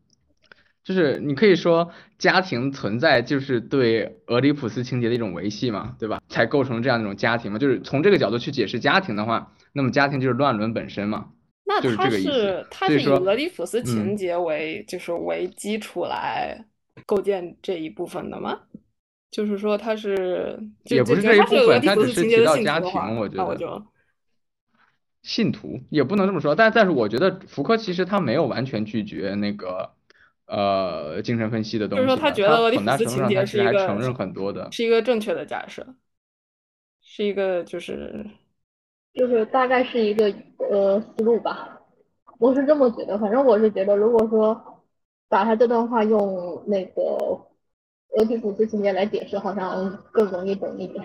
[0.84, 6.24] 就是你可以说家庭存在就是对俄狄浦斯情节的一种维系嘛，对吧？
[6.28, 7.60] 才构成这样一种家庭嘛。
[7.60, 11.28] 就是从这个角度去解释家庭的话，那么家庭就是乱伦本身嘛。
[11.66, 16.66] 那他是他是以俄狄浦斯情节为就是为基础来
[17.06, 18.62] 构建这一部分的吗？
[19.32, 23.84] 就是说他是，也不是这一部分，他只是提到家庭，我觉得。
[25.24, 29.90] 信徒也不能这么说，但但是我觉得福柯其实他没有完全拒绝那个
[30.46, 35.96] 呃精神分析的东西，就是说他觉得俄狄浦斯情节是一个承认很多的，是一个正确的假设，
[37.02, 38.24] 是一个就是
[39.16, 40.32] 就是大概是一个
[40.70, 41.82] 呃思路吧，
[42.40, 44.84] 我是这么觉得，反正我是觉得，如果说
[45.30, 47.46] 把他这段话用那个。
[48.18, 51.04] 俄狄浦斯情节来解释，好像更容易懂一点。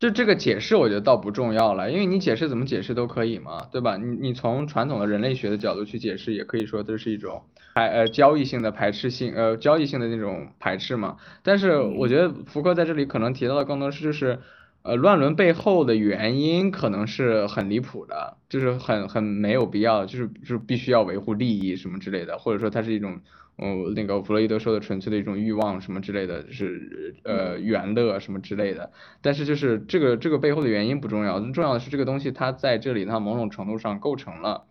[0.00, 3.96] 就这个解释，我觉得倒不重要了，因为你解释怎么解释都可以嘛，对吧？
[3.96, 11.18] 你你从传统的人类学的角度去解释，也可以说这是一种排呃交易性的排斥性呃交易性的那种排斥嘛。
[11.44, 14.40] 但是我觉得福柯在这里可能提到的更多是就是
[14.84, 23.20] 呃乱伦背后的原因可能是很离谱的，就是很很没有必要，就是就是必须要维护利益什么之类的，或者说它是一种。
[23.56, 28.90] 嗯，那个弗洛伊德说的纯粹的一种欲望什么之类的，就是呃元乐什么之类的。
[29.22, 34.64] 但是就是这个这个背后的原因不重要，重要的是这个东西它在这里它某种程度上构成了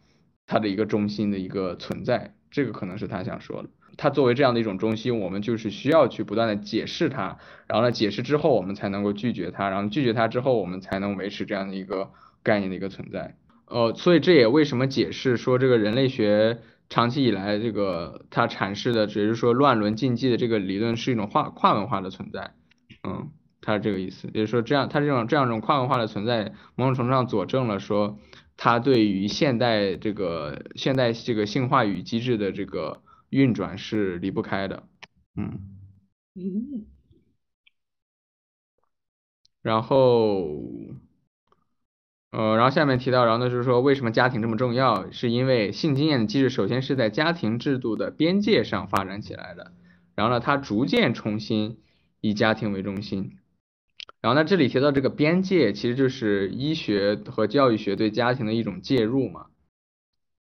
[0.46, 3.70] 它的一个中心的一个存在，这个可能是他想说的。
[3.98, 12.12] 它作为这样的一种中心，我们就是需要去不断的解释它，然后呢解释之后我们才能够拒绝它，然后拒绝它之后我们才能维持这样的一个
[12.44, 13.36] 概念的一个存在。
[13.68, 16.60] 呃，所以这也为什么解释说这个人类学。
[16.90, 22.52] 长期以来，这个它阐释的只是说乱伦禁忌的这个理论是一种跨跨文化的存在，
[23.04, 28.20] 嗯，他是这个意思，也就是说这样，他这种这样一种跨文化的存在，某种程度上佐证了说
[28.58, 33.02] 他对于现代这个现代这个性话语机制的这个
[33.34, 34.84] 运转是离不开的，
[35.36, 35.60] 嗯，
[36.36, 36.86] 嗯，
[39.62, 40.60] 然后。
[42.36, 45.12] 呃，然后下面提到，然后呢就是说，为什么家庭这么重要？
[45.12, 49.72] 是因为性经验的机制首先是在家庭制度的边界上发展起来的，
[50.16, 51.78] 然后呢，它逐渐重新
[52.22, 53.38] 以家庭为中心。
[54.20, 59.46] 然后呢，这里提到这个边界，其实就是医学和教育学对家庭的一种介入嘛。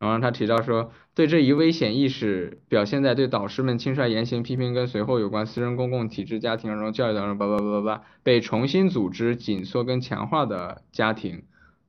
[0.03, 11.43] 然后他提到说，对这一危险意识表现在对导师们轻率言行批评跟随后有关私人公共体制、家庭然后教育当中，叭叭叭叭叭，被重新组织、紧缩跟强化的家庭。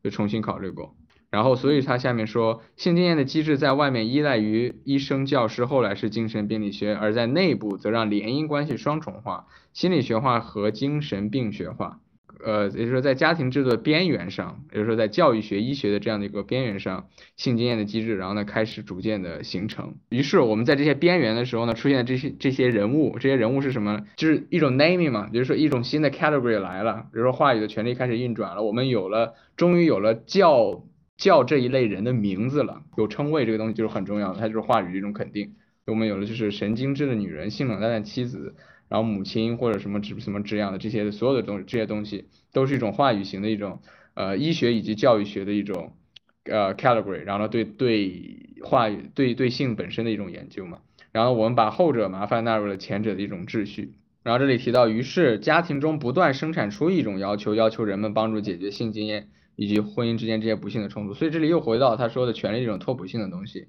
[0.04, 0.94] 就重新考虑过，
[1.30, 12.00] 然后所以他下面说，性经验的机制在外面依赖于医生、教师，后来是精神病理学，而在内部则让联姻关系双重化，心理学化和精神病学化。
[12.44, 19.94] 呃，也就是说，在家庭制度的边缘上，也就是说，在教育学、医学的这样的一个边缘上，性经验的机制，然后呢，开始逐渐的形成。
[20.10, 24.04] 于是我们在这些边缘的时候呢，出现这些这些人物，这些人物是什么？
[24.16, 30.84] 就是一种 naming 嘛，比如说一种新的 category 来了，比如说话语的权利开始运转了，我们有了，终于有了叫
[31.16, 35.54] 叫这一类人的名字了，有称谓这个东西就是很重要的，它就是话语的一种肯定。
[35.86, 38.54] 我们有了就是神经质的女人，性冷淡的妻子。
[38.88, 43.80] 然后母亲或者什么什么什么这样的这些所有的东这些东西都是一种话语型的一种
[44.14, 45.92] 呃医学以及教育学的一种
[46.44, 50.78] 呃 category，然后呢对对话语对对性本身的一种研究嘛。
[51.12, 53.94] 然后我们把后者麻烦纳入了前者的一种秩序。
[54.24, 61.12] 然后这里提到，于是家庭中不断生产出一种要求，要求人们帮助解决性经验以及婚姻之间这些不幸的冲突。
[61.12, 63.68] 所以这里又回到他说的权利这种拓扑性的东西。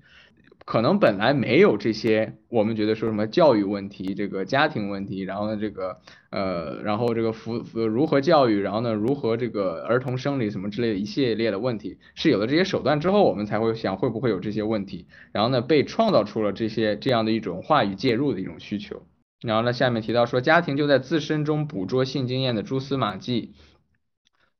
[0.65, 5.99] 可能本来没有这些，我们觉得说什么教育问题，这个家庭问题，然后呢这个
[6.31, 19.03] 呃，然后这个服如何教育，然后呢如何这个儿童生理什么之类的一系列的问题，是有了这些手段之后，我们才会想会不会有这些问题，然后呢被创造出了这些这样的一种话语介入的一种需求。
[19.41, 23.53] 然后呢下面提到说，家庭就在自身中捕捉性经验的蛛丝马迹，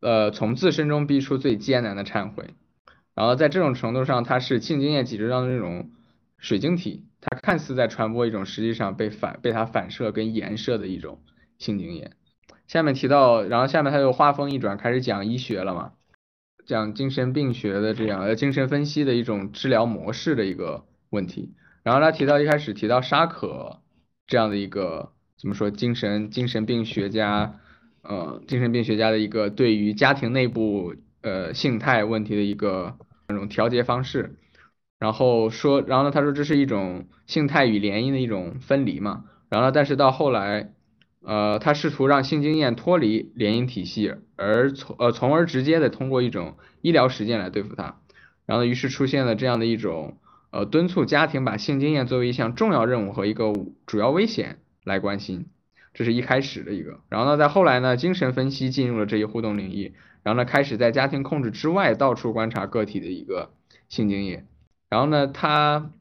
[0.01, 2.53] 呃，从自身中逼出最艰难的忏悔。
[3.15, 5.89] 然后在这种程度上，它是性经验体制上的这种
[6.37, 11.21] 水晶体，它看似在传播一种实际上被反被它反射跟颜射的一种
[11.57, 12.11] 性经验。
[12.67, 15.93] 下面提到，然后下面他又话锋一转，开始讲医学了嘛，
[16.65, 21.53] 讲精神病学的这样呃精神分析的一种治疗模式的一个问题。
[21.83, 23.79] 然后他提到一开始提到沙可
[24.27, 27.61] 这样的一个怎么说精神精神病学家，
[28.01, 32.97] 呃精神病学家的一个对于家庭内部呃性态问题的一个。
[33.27, 34.35] 那种调节方式，
[34.99, 40.71] 然后说，然后呢，他说这是一种性态与联姻的一种分离嘛，然后呢，但是到后来，
[41.21, 47.99] 呃，他试图让性经验脱离联姻体系，而从呃从而直接的通过一种医疗实践来对付它，
[48.45, 50.17] 然后于是出现了这样的一种
[50.51, 53.53] 呃敦促家庭把性经验作为一项重要任务和一个
[53.85, 55.47] 主要危险来关心，
[55.93, 59.95] 这是一开始的一个，然后呢，在后来呢，精神分析进入了这一互动领域。
[60.25, 63.51] 然后呢，开始在家庭控制之外到处观察个体的一个
[63.89, 64.47] 性经验。
[64.89, 65.91] 然后呢，他，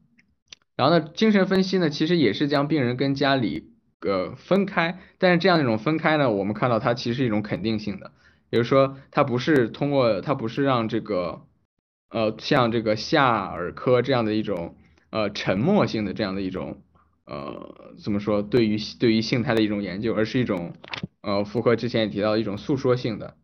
[0.77, 4.99] 然后呢，精神分析呢，其实也是将病人跟家里呃分开。
[5.19, 8.13] 但是这样一种分开呢，我们看到它其实是一种肯定性的，
[8.49, 11.43] 也就是说，它不是通过，它不是让这个
[12.09, 14.75] 呃像这个夏尔科这样的一种
[15.11, 16.81] 呃沉默性的这样的一种
[17.27, 20.73] 呃怎么说对于对于性态的一种研究，而是一种
[21.21, 23.37] 呃符合之前也提到的一种诉说性的。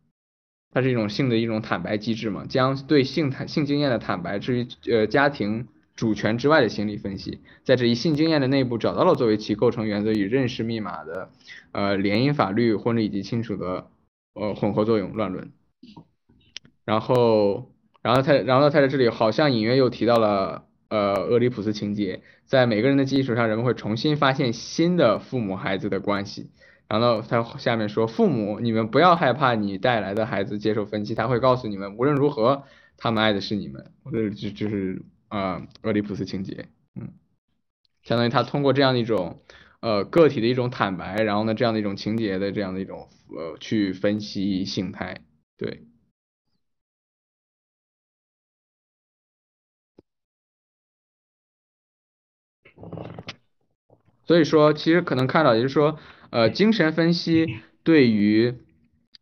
[0.73, 11.31] 它是一种性的一种坦白机制嘛，将对性坦性经验的坦白置于呃家庭主权之外的心理分析，在这一性经验的内部找到了作为其构成原则与认识密码的
[11.73, 13.89] 呃联姻法律婚礼以及亲属的
[14.35, 15.51] 呃混合作用乱伦，
[16.85, 26.51] 然后然后他然后他在这里好像隐约又提到了呃俄狄浦斯情节，在每个人的基础上，人们会重新发现新的父母孩子的关系。
[26.91, 32.65] 然后他下面说，父母，你们不要害怕你带来的孩子接受分析，他会告诉你们，无论如何，
[32.97, 37.13] 他们爱的是你们，这就就是啊，俄狄浦斯情节，嗯，
[38.03, 39.41] 相当于他通过这样的一种
[39.79, 45.21] 呃个体的一种坦白，然后呢这样的一种情节的这样的一种呃去分析性态，
[45.57, 45.85] 对。
[54.25, 55.97] 所以说，其实可能看到，也就是说。
[56.31, 58.55] 呃，精神分析对于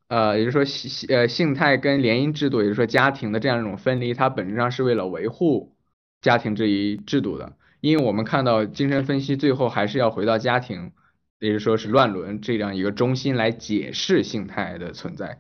[0.09, 5.77] 呃，也就是说性呃性态跟联姻制度，也就是说家庭的这样一种分离，它本质上是为了维护
[6.23, 7.57] 家庭这一制度的。
[7.81, 10.93] 因为我们看到精神分析最后还是要回到家庭，
[11.39, 15.39] 也就是说是乱伦这样一个中心来解释性态的存在。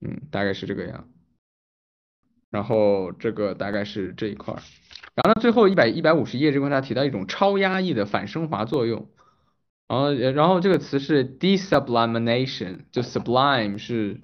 [0.00, 1.08] 嗯，大概是这个样。
[2.50, 4.62] 然后这个大概是这一块儿。
[5.14, 9.08] 然后呢，最后一百一百五十页这块他提到一种超压抑的反升华作用。
[9.92, 14.20] 然后，然后这个词是 desublimation，就 sublime 是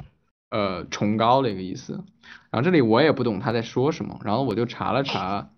[0.51, 2.05] 呃崇高的一个意思。
[2.51, 5.51] 然后这里我也不懂他在说什么，然后我就查了查，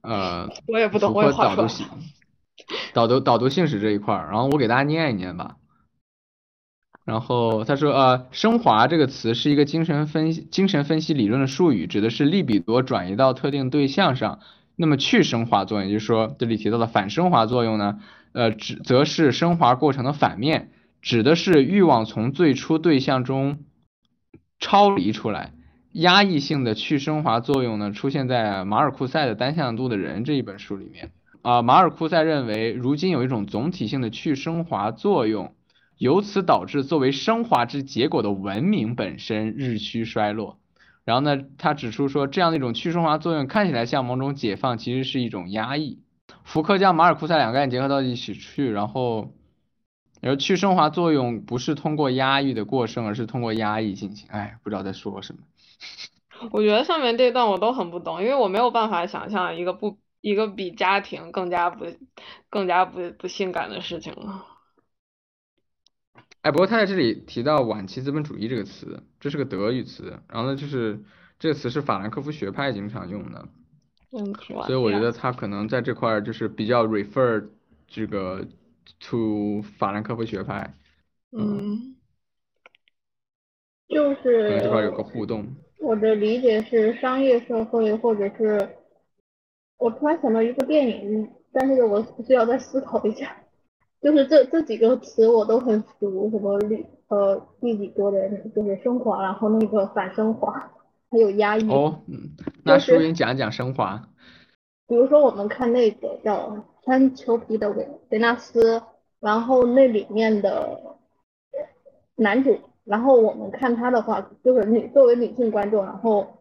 [0.00, 1.86] 呃，我也不懂，我也导读性，
[2.94, 5.56] 导读导读性史这一块儿，然后我给大家念一念吧。
[7.04, 14.40] 然后他说，呃，升华这个词是一个精神分析精神分析理论的术语，指的是利比多转移到特定对象上。
[14.80, 17.98] 那么去升华作用，也就是说这里提到的反升华作用呢？
[18.32, 20.70] 呃，指则是升华过程的反面，
[21.02, 23.60] 指的是欲望从最初对象中
[24.58, 25.52] 超离出来。
[25.92, 31.10] 压抑性的去升华作用呢，出现在马尔库塞的《单向度的人》这一本书里面。
[31.42, 35.54] 啊，马尔库塞认为，如今有一种总体性的去升华作用，
[35.96, 40.58] 由此导致作为升华之结果的文明本身日趋衰落。
[41.04, 46.00] 然后呢，他指出说，这样的一种去升华作用看起来像某种解放，其实是一种压抑。
[46.48, 49.34] 福克将马尔库塞两个概念结合到一起去，然后，
[50.22, 54.26] 然后去升华作用不是通过压抑的过剩，而是通过压抑进行。
[54.30, 55.40] 哎，不知道在说什么。
[56.50, 61.84] 我觉得上面这段我都很不懂，因为我没有办法想象一个不一个比家庭更加不
[62.48, 64.46] 更加不不性感的事情了。
[66.40, 71.04] 哎，不过他在这里提到晚期资本主义这个词，这是个德语词，然后呢，就是
[71.38, 73.48] 这个词是法兰克福学派经常用的。
[74.10, 74.34] 嗯，
[74.66, 77.46] 所以我觉得他可能在这块儿就是比较 refer
[77.86, 78.46] 这个
[79.00, 80.74] to 法兰克福学派，
[81.32, 81.94] 嗯，
[83.88, 85.46] 就可能这块有个互动。
[85.80, 88.68] 我的理解是商业社会，或者是
[89.78, 93.36] 我突然想到一部电影，但是我需要再思考一下。
[94.00, 100.70] 就是这这几个词我都很熟，什么利呃第几多的，就是升华，然后那个反升华，
[101.10, 101.70] 还有压抑。
[101.70, 104.08] 哦，嗯，那就是淑英讲一讲升华。
[104.86, 106.50] 比如说我们看那个叫
[106.84, 108.78] 《穿裘皮的维维纳斯》，
[109.20, 110.96] 然后那里面的
[112.16, 116.38] 男主，然后我们看他的话，就是女作为女性观众，然后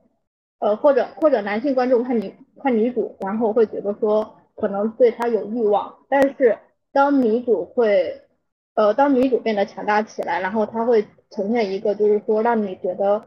[0.59, 6.57] 呃或者或者男性观众看女看女主，然后会觉得说可能对他有欲望，但是
[6.93, 8.21] 当女主会
[8.75, 13.23] 呃当女主变得强大起来，然后她会呈现一个就是说让你觉得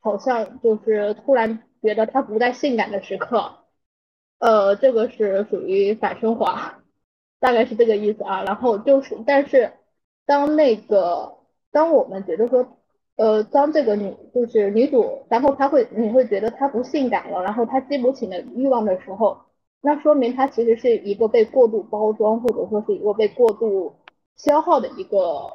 [0.00, 3.56] 好像就是突然觉得她不再性感的时刻。
[4.38, 6.82] 呃，这个是属于反升华，
[7.40, 8.42] 大概是这个意思啊。
[8.44, 9.72] 然后就是，但是
[10.24, 11.36] 当那个
[11.70, 12.66] 当我们觉得说，
[13.16, 19.36] 呃，当这个女就是女主，然后她会你会觉得她不性感了，然后她激不起的欲望的时候，
[19.82, 23.94] 那说明她其实是一个被过度包装或者说是一个被过度
[24.36, 25.50] 消耗的一个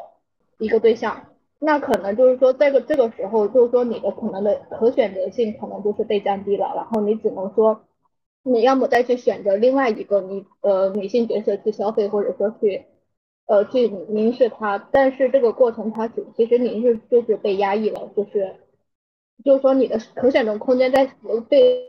[0.59, 1.25] 一个对象。
[1.59, 7.81] 那可能就是说，这个这个时候，就是说你的可能的可选择性可能就是被降低了，然后你只能说。
[8.47, 12.85] 你要么再去选择另外一个女呃女性角色去消费，或者说去
[13.47, 18.55] 呃去凝视她，但是这个过程它其其实凝视就是被压抑了，就是
[19.43, 21.07] 就是说你的可选择空间在
[21.49, 21.87] 被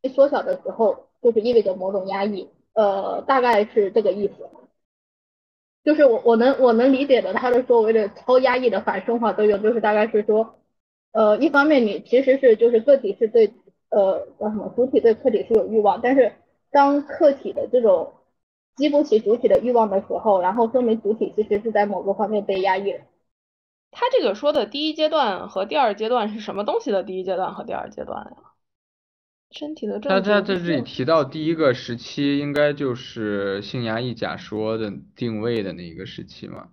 [0.00, 4.34] 被缩小的时候，就是意味着某种压抑，呃大概是这个意思。
[5.84, 10.54] 就是我我能我能理解的，他的所谓的超压抑的反生化作用，就是大概是说，
[11.12, 13.52] 呃一方面你其实是就是个体是对。
[13.94, 14.72] 呃，叫什么？
[14.74, 16.32] 主体对客体是有欲望，但是
[16.70, 18.14] 当客体的这种
[18.74, 23.00] 激不起主体的欲望的时候，然后说明主体其实是在某个方面被压抑了。
[23.90, 28.51] 他这个说的第一阶段和第二阶段是什么东西的第一阶段和第二阶段呀？
[29.52, 36.68] 身体的他政治他在这里提到第一个时期，应该就是性压抑假说的定位的那一个时期嘛，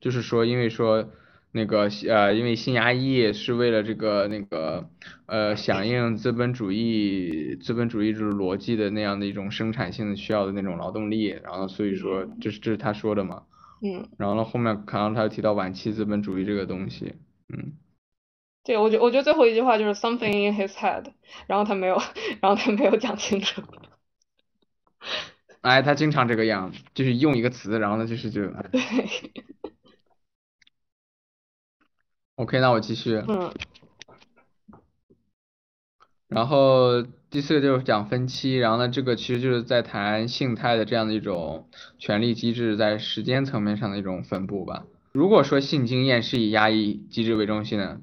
[0.00, 1.08] 就是说，因为说
[1.52, 4.90] 那个呃，因为性压抑是为了这个那个
[5.24, 13.44] 呃响应资本主义资本主义就是逻辑的那样的一种生产性的需要的那种劳动力，然后所以说这是这是他说的嘛，
[13.82, 17.14] 嗯，然后呢后面可能他又提到晚期资本主义这个东西，
[17.48, 17.72] 嗯，
[18.66, 21.12] 对，我觉我觉得最后一句话就是 something in his head，
[21.46, 21.96] 然后他没有，
[22.42, 23.62] 然后他没有讲清楚。
[25.60, 28.82] 哎，他经常这个样，就是用一个词，然后呢就是就哎对
[32.34, 33.22] ，OK，那我继续。
[33.28, 33.52] 嗯
[36.28, 44.86] 然后第四个就是讲分期，然后呢，这个其实就是在谈性态的这样的一种权力机制在时间层面上的一种分布吧。
[45.12, 48.00] 如果说性经验是以压抑机制为中心的，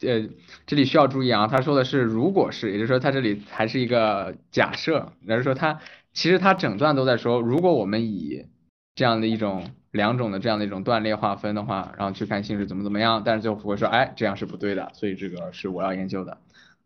[0.00, 0.28] 呃，
[0.66, 5.80] 这里需要注意啊，他说的是如果是，也就是说他这里还是一个假设，也就是说他
[6.12, 8.46] 其实他整段都在说，如果我们以
[8.94, 16.38] 这样的一种两种的这样的一种断裂划分的话，然后去看性质怎么怎么样，但是最后不会说，哎，这样是不对的，所以这个是我要研究的。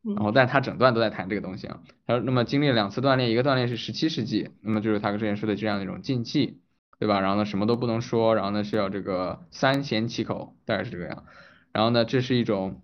[0.04, 1.78] 然后，但他整段都在谈这个东西啊。
[2.08, 6.58] 他说，那么经历了两次断裂，一个断裂是十七世纪，那么就是他之前说的这样的一种禁忌，
[6.98, 7.20] 对吧？
[7.20, 11.24] 然后呢，什么都不能说，然后呢是要这个三缄其口，大概是这个样。
[11.72, 12.80] 然后呢，这是一种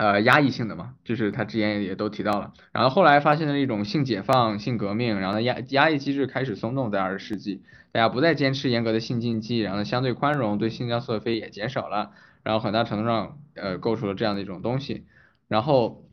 [0.00, 2.54] 呃压抑性的嘛，就是他之前也都提到了。
[2.72, 15.04] 然后后来发现了一种性解放、性革命，然后压压抑机制开始松动，在二十世纪，大家不再坚持严格的性禁忌，然后相对宽容，对性交色非也减少了，然后很大程度上呃构出了这样的一种东西。
[15.48, 16.06] 然后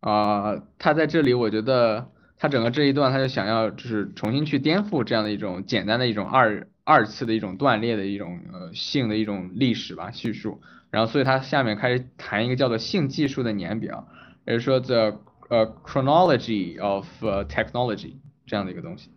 [0.00, 10.60] 啊、他在这里我觉得他整个这一段他就想要就是重新去颠覆这样的一种简单的一种二二次的一种断裂的一种呃性的一种历史吧叙述。
[10.90, 14.08] 然后所以他下面开始谈一个叫做性技术的年表，
[14.46, 17.06] 也就是说 the 呃 chronology of、
[17.48, 18.14] technology
[18.46, 19.10] 这样的一个东西。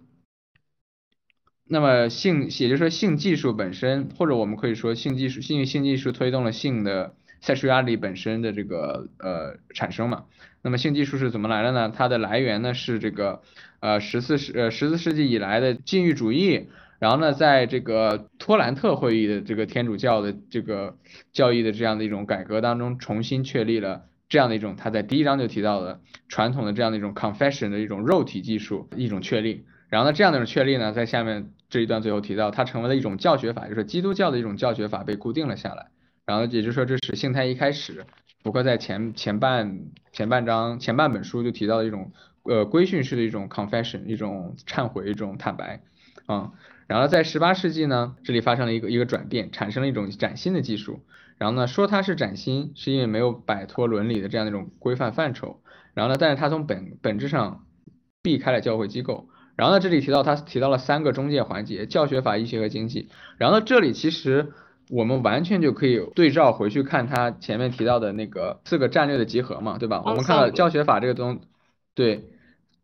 [1.65, 10.25] 那么性，也就是说性技术本身，或者我们可以说性技术，性性技术推动了性的 sexuality 本身的这个呃产生嘛。
[10.61, 11.91] 那么性技术是怎么来的呢？
[11.95, 13.41] 它的来源呢是这个
[13.79, 16.67] 呃十四世呃十四世纪以来的禁欲主义，
[17.03, 20.95] 然后呢在这个托兰特会议的这个天主教的这个
[21.33, 25.99] 教义的这样的一种改革当中，重新确立了这样的一种他在第一章就提到的
[26.29, 29.65] 传统的这样的一种 confession 的一种肉体技术一种确立。
[29.89, 35.87] 然后呢，这样的一种确立呢，在下面这一段最后提到，它成为了一种教学法，就是基督教的一种教学法被固定了下来。
[36.25, 38.05] 然后也就是说，这是性态一开始，
[38.43, 39.77] 福柯在前前半
[40.13, 45.81] 前半章前半本书就提到的一种呃规训式的一种 confession，一种忏悔，一种坦白
[46.27, 46.53] 啊、
[46.87, 51.01] 然后在十八世纪呢，这里发生了一个一个转变，产生了一种崭新的技术。
[51.37, 55.61] 然后呢，说它是崭新，是因为没有摆脱伦理的这样的一种规范范畴。
[55.93, 57.65] 然后呢，但是它从本本质上
[58.21, 59.29] 避开了教会机构。
[59.55, 63.09] 然后呢，这里提到他提到了三个中介环节：教学法、医学和经济。
[63.37, 64.51] 然后呢，这里其实
[64.89, 70.01] 我们完全就可以对照回去看他前面提到的那个四个战略的集合嘛，对吧？
[70.05, 71.41] 我们看到教学法这个东，
[71.95, 72.29] 对。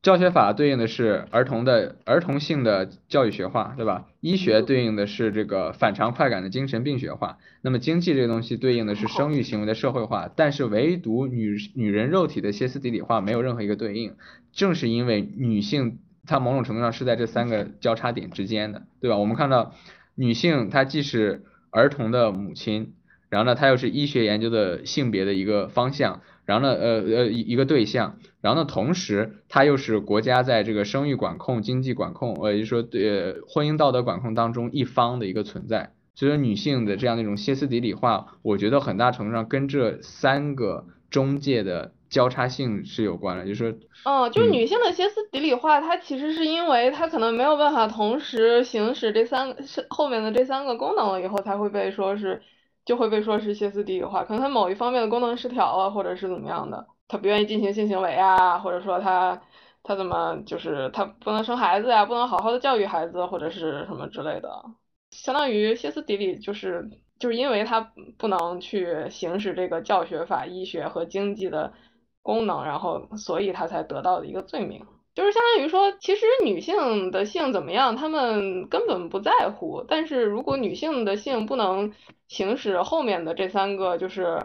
[0.01, 4.05] 教学法对应的是儿童的儿童性的教育学化，对吧？
[4.21, 7.37] 医学对应的是这个反常快感的精神病学化。
[7.61, 14.15] 那么经济这个东西对应的是生育行为的社会化，但是唯独女女人肉体的歇斯底里化没有任何一个对应。
[14.53, 19.17] 正是因为女性，她某种程度上是在这三个交叉点之间的，对吧？
[19.17, 19.75] 我们看到
[20.15, 22.93] 女性她既是儿童的母亲，
[23.29, 26.21] 然后呢，她又是医学研究的性别的一个方向。
[26.45, 35.93] 然后呢，呃呃一一个对象，然后呢，同时它又是国家在这个生育管控、经济管控，呃，也就是说对婚姻道德管控当中一方的一个存在。
[36.15, 52.41] 所以说女性的这样的一种歇斯底里化，我觉得很大程度上跟这三个中介的交叉性是有关的，就是说，哦，就是女性的歇斯底里化，它其实是因为她可能没有办法同时行使这三个是后面的这三个功能了以后，才会被说是。
[52.85, 59.41] 就会被说是歇斯底里化，可能他某一方面的功能失调了，或者是怎么样的，他不愿意进行性行为啊，或者说他
[59.83, 64.63] 他怎么就是他不能生孩子呀，不能好好的教育孩子，或者是什么之类的，
[65.11, 66.89] 相当于歇斯底里就是
[67.19, 71.73] 就是因为他不能去行使这个教学法、医学和经济的
[72.21, 74.85] 功能，然后所以他才得到的一个罪名。
[75.15, 79.83] 就是相当于说，其实女性的性怎么样，他们根本不在乎。
[79.85, 81.91] 但是如果女性的性不能
[82.27, 84.41] 行使后面的这三个，就是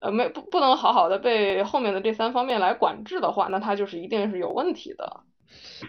[0.00, 5.20] 呃没不不能好好的被后面的这三方面来管制的话，那他就是一定是有问题的。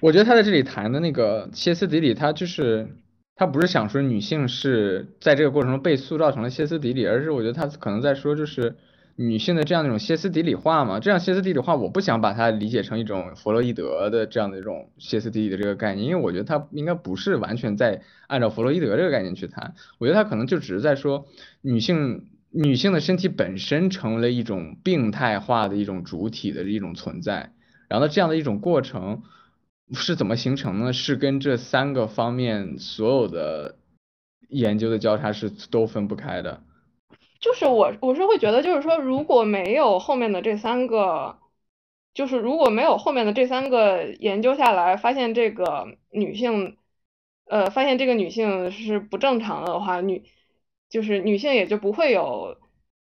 [0.01, 2.95] 我觉得他在这里谈的那个歇斯底里，他就是
[3.35, 8.75] 他不是想说女性是在这个过程中被塑造成了歇斯底里，而是我觉得他可能在说就是。
[9.21, 21.25] 女性的这样一种歇斯底里化嘛，这样歇斯底里化，我不想把它理解成一种弗洛伊德的这样的一种歇斯底里的这个概念，因为我觉得它应该不是完全在按照弗洛伊德这个概念去谈，我觉得他可能就只是在说
[21.59, 27.53] 女性女性的身体本身成为了一种病态化的一种主体的一种存在，
[27.87, 29.23] 然后这样的一种过程
[29.93, 30.93] 是怎么形成呢？
[30.93, 33.77] 是跟这三个方面所有的
[34.49, 36.63] 研究的交叉是都分不开的。
[37.39, 41.37] 就是我我是会觉得，就是说如果没有后面的这三个，
[42.13, 46.77] 就是如果没有后面的这三个研究下来，发现这个女性，
[47.45, 50.23] 呃，发现这个女性是不正常的话，女
[50.89, 52.57] 就是女性也就不会有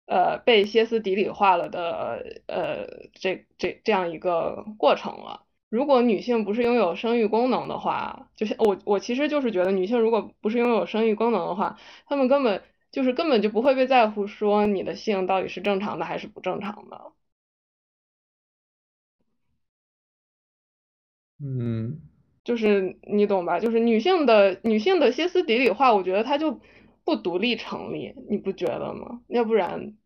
[0.07, 5.47] 呃被歇斯底里化了的呃这这这样一个过程了。
[5.69, 12.63] 如果女性不是拥有生育功能的话，就像我我其实就是觉得女性如果不是拥有生育功能的话，她们根本。
[12.93, 17.13] 就是根本就不会被在乎，说你的性到底是正常的还是不正常的。
[21.39, 22.01] 嗯，
[22.45, 23.61] 就是你懂吧？
[23.61, 26.59] 就是女性的女性的歇斯底里化，我觉得她就
[27.07, 29.21] 不独立成立，你不觉得吗？
[29.29, 29.97] 要不然，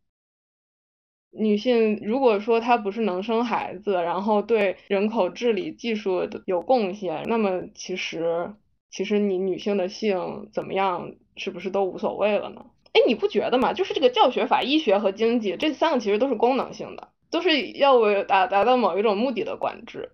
[1.30, 8.54] 女性如果说她不是能生孩子，然后对人口治理技术有贡献，那么其实
[8.90, 12.66] 其实你女性的性怎么样，是不是都无所谓了呢？
[12.92, 13.72] 哎，你不觉得吗？
[13.72, 20.10] 就是这个教学法、医学和经济这三个其实都是功能性的，都是要为达达到某一种目的的管制。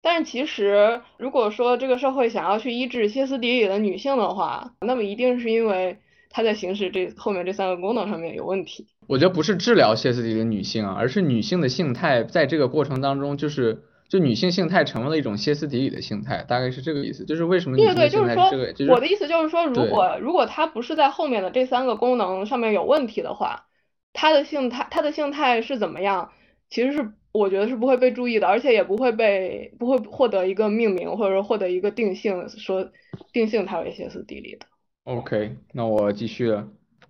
[0.00, 5.98] 但是其实，如果说这个社会想要去医治歇斯底里的女性的话，那么一定是因为
[6.32, 8.88] 她在行使这后面这三个功能上面有问题。
[9.06, 13.84] 我觉得不是治疗歇斯底里的女性啊，而是女性的性态在这个过程当中就是。
[14.08, 17.24] 就女性性态成为了一种歇斯底里的性态，大概是这个意思。
[17.24, 18.92] 就是为什么女性性态是这个？
[18.92, 23.68] 我的意思就是说，如果如果她不是在后面的这三个功能上面有问题的话，
[24.12, 26.30] 她的性态她的性态是怎么样？
[26.68, 32.90] 其实是我觉得是不会被注意的，而且也不会被不会获得一个命名或者说获得一个定性，说
[33.32, 34.66] 定性她为歇斯底里的。
[35.04, 36.48] OK，那我继续。
[36.48, 36.68] 了，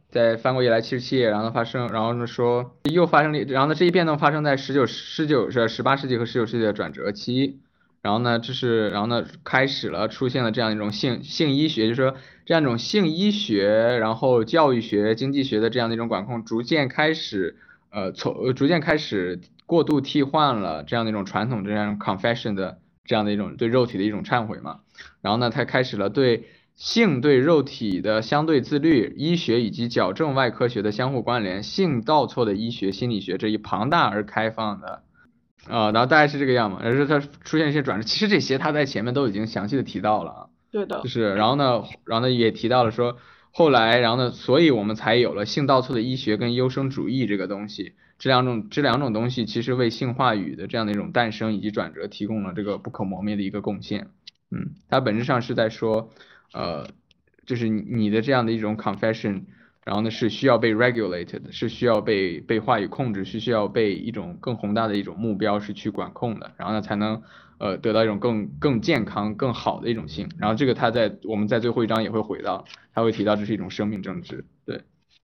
[0.08, 7.60] 再翻过一来七十七页，然后发生，然后呢说又发生了，然后呢这一变动发生在十九、十九是十八世纪和十九世纪的转折期，
[8.00, 12.16] 然后呢这是，然后呢开始了出现了这样一种性性医学，就是说
[12.46, 17.56] 这样一种性医学，然后教育学、经济学的这样的一种管控，逐渐开始
[17.90, 24.80] 呃从逐渐开始过度替换了这样的一种传统这样 confession 的这样的一种对肉体的一种忏悔嘛，
[25.20, 26.48] 然后呢它开始了对。
[26.76, 35.02] 性对肉体的相对自律，医学以及矫正外科学的相互关联，性倒错的医学心理学这一庞大而开放的，
[35.68, 43.16] 啊，然后大概是这个样嘛，而是它出现一些转折，其实这些他在前面都已经详细的提到了啊，对的就，是然后呢，然后呢也提到了说，
[43.52, 54.08] 后来然后呢，所以我们才有了性倒错的医学跟优生主义这个东西，这两种这两种东西其实为性话语的这样的一种诞生以及转折提供了这个不可磨灭的一个贡献。
[54.50, 56.10] 嗯，它本质上是在说，
[56.52, 56.86] 呃，
[57.46, 59.44] 就是你你的这样的一种 confession，
[59.84, 67.22] 然后呢是需要被 regulated，是需要被被话语控制，是需要被一种更宏大的一种目标是去管控的，然后呢才能
[67.58, 70.28] 呃得到一种更更健康、更好的一种性。
[70.38, 74.82] 然后这个他在我们在最后一章也会回到，他会提到这是一种生命政治，对。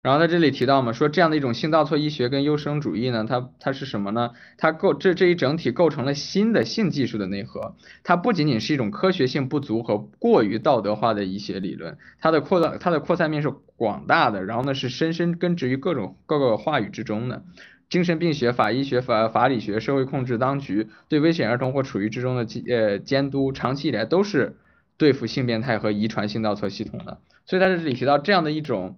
[0.09, 4.31] 然后在这里提到嘛，说这样的一种性倒错医学跟优生主义呢，它它是什么呢？
[4.57, 7.77] 它构这这一整体构成了新的性技术的内核。
[8.05, 17.43] 它不仅仅是一种科学性不足和过于道德化的医学理论，它的扩大它的扩散面是广大的，然后呢是深深根植于各种各个话语之中的。
[17.91, 24.57] 精神病学、法医学、法法理学、社会控制当局对危险儿童或处于之中的监呃监督，长期以来都是
[24.97, 27.19] 对付性变态和遗传性倒错系统的。
[27.45, 28.97] 所以在这里提到这样的一种。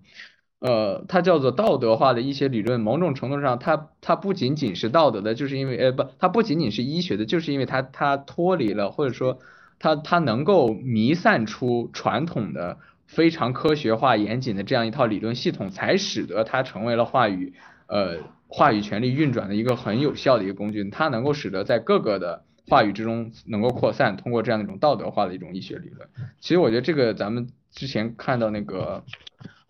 [0.61, 9.39] 呃，它叫做道德化的医学理论，某种程度上，它它不仅仅是道德的，就是因为呃不，它不仅仅是医学的，就是因为它它脱离了，或者说
[9.79, 17.55] 它它能够弥散出传统的非常科学化严谨的这样一套理论系统，才使得它成为了话语
[17.87, 26.07] 呃话语权力运转的一个很有效的一个工具，它能够使得在各个的话语之中能够扩散，通过这样一种道德化的一种医学理论。
[26.39, 29.03] 其实我觉得这个咱们之前看到那个。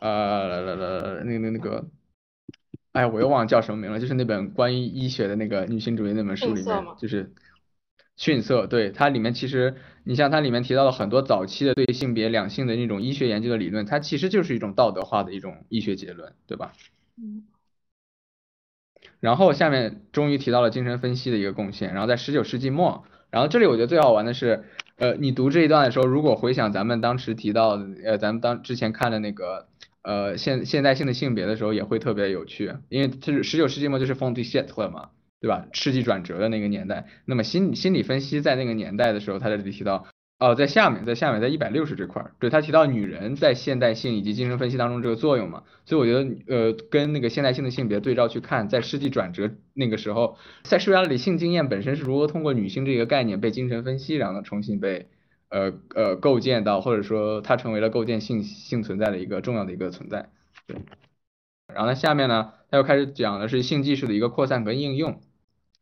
[0.01, 1.85] 呃，那个那个，
[2.93, 7.35] 哎，我又忘了叫什么名了，就是那本关于医学的那个女性主义那本书里面，就是
[8.17, 16.73] 逊色，对它里面其实，你像它里面提到了很多早期的对性别两性的那种医学研究的理论，它其实就是一种道德化的一种医学结论，对吧？
[17.19, 17.45] 嗯。
[19.21, 24.65] 然后下面终于提到了精神分析的一个贡献，然后在十九世纪末，然后这里我觉得最好玩的是，
[24.97, 29.69] 呃，你读这一段的时候，如果回想咱们当时提到，呃，咱们当之前看的那个。
[30.03, 35.67] 呃，现现代性的性别的时候也会特别有趣，因为就是十九世纪末就是 f o n t i s h e t 嘛，对吧？
[35.73, 40.07] 世纪转折的那个年代，那么心心理分析在那个年代的时候，他在这里提到，
[40.39, 55.09] 哦，在下面，在下面，在一百六十这块儿，对他提到女人在现代性以及精神分析当中这个作用嘛，所以我觉得，呃，跟那个现代性的性别对照去看，在世纪转折那个时候，在书雅里性经验本身是如何通过女性这个概念被精神分析，然后重新被。
[55.51, 60.31] 呃呃，构建到或者说它成为了构建性性存在的一个重要的一个存在，
[60.67, 60.77] 对。
[61.67, 65.21] 然后呢，下面呢，他又开始讲的是性技术的一个扩散跟应用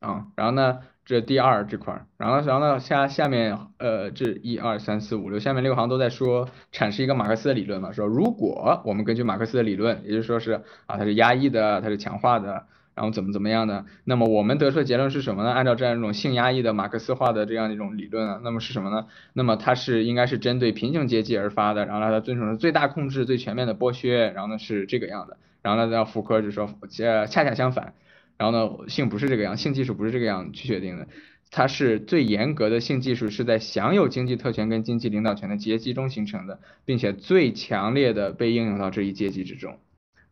[0.00, 0.26] 啊。
[0.36, 12.66] 然后呢，这第二这块儿，然后然后呢下下面呃这一二三四五六下面六行都在说阐释一个马克思的理论嘛，说如果我们根据马克思的理论，也就是说是啊它是压抑的，它是强化的。
[12.98, 13.86] 然后怎么怎么样的？
[14.02, 15.52] 那么我们得出的结论是什么呢？
[15.52, 19.06] 按照这样一种性压抑的马克思化的这样一种理论啊，那么是什么呢？
[19.34, 25.36] 那么它是应该是针对贫穷阶级而发的，然后它遵守着最大控制、最全面的剥削，然后呢是这个样的。
[25.62, 26.68] 然后呢，让福柯就说，
[26.98, 27.94] 呃，恰恰相反。
[28.36, 31.06] 然后呢，性不是这个样，性技术不是这个样去决定的，
[31.52, 39.78] 它是最严格的性技术是在享有经济特权跟经济领导权的阶级中形成的，并且最强烈的被应用到这一阶级之中。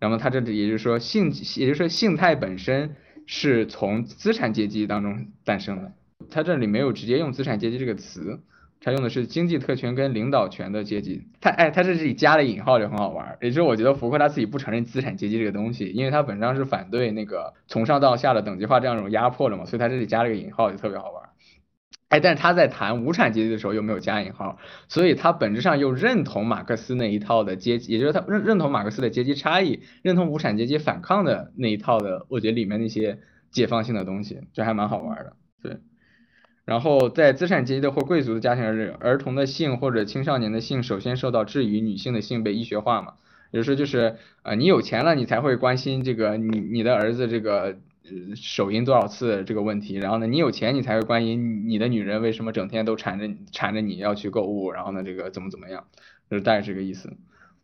[0.09, 2.95] 那么它这里也就是说性，也就是说性态本身
[3.27, 5.93] 是从资产阶级当中诞生的。
[6.31, 8.41] 它这里没有直接用资产阶级这个词，
[8.81, 11.25] 它用的是经济特权跟领导权的阶级。
[11.41, 13.37] 它哎，它这里加了引号就很好玩。
[13.41, 21.26] 也就是我觉得福柯他自己不承认资产阶级这个东西，因为他本质上是反对那个从上到下的等级化这样一种压迫的嘛，所以他这里加了个引号就特别好玩。
[22.09, 33.19] 哎，但是他在谈无产阶级的时候又没有加引号，所以他本质上又认同马克思那一套的阶级，也就是他认认同马克思的阶级差异，认同无产阶级反抗的那一套的，我觉得里面那些
[33.51, 35.79] 解放性的东西，这还蛮好玩的，对。
[36.65, 43.15] 然后在资产阶级的或贵族的家庭儿儿童的性或者青少年的性首先受到质疑，女性的性被医学化嘛，
[43.51, 47.79] 有时候就是呃你有钱了，你才会关心这个你你的儿子这个。
[48.09, 55.85] 呃，手淫多少次这个问题，然后呢，你有钱你才会关心你的女人为什么整天都缠着缠着你要去购物，然后呢，这个怎么怎么样，
[56.31, 57.17] 就是大概这个意思。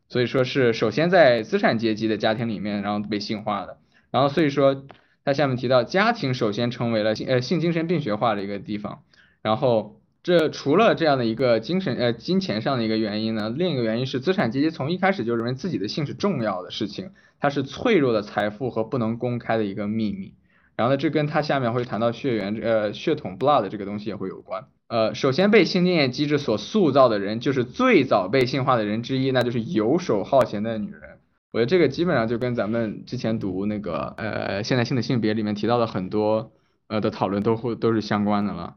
[0.08, 3.78] 所以说是首先在资产阶级的家庭里面，然后被性化的，
[4.10, 4.84] 然后所以说
[5.24, 9.04] 他下面提到家庭首先成为了性呃性精神病学化的一个地方，
[9.40, 17.10] 然后这除了这样的一个精神呃金钱上的一个原因呢，另一个原因是资产阶级从一开始就认为自己的性是重要的事情。
[17.40, 20.32] 它是脆弱的财富和不能公开的一个秘密，
[20.76, 24.64] 然后呢，这跟他下面会谈到血缘呃血统 blood 这个东西也会有关。
[24.86, 31.18] 呃，首先被性经验机制所塑造的人，就是最早被性化的人之一，那就是游手好闲的女人。
[31.50, 36.52] 我觉得这个基本上就跟咱们之前读那个呃现代性的性别里面提到的很多
[36.86, 38.76] 呃的讨论都会都是相关的了。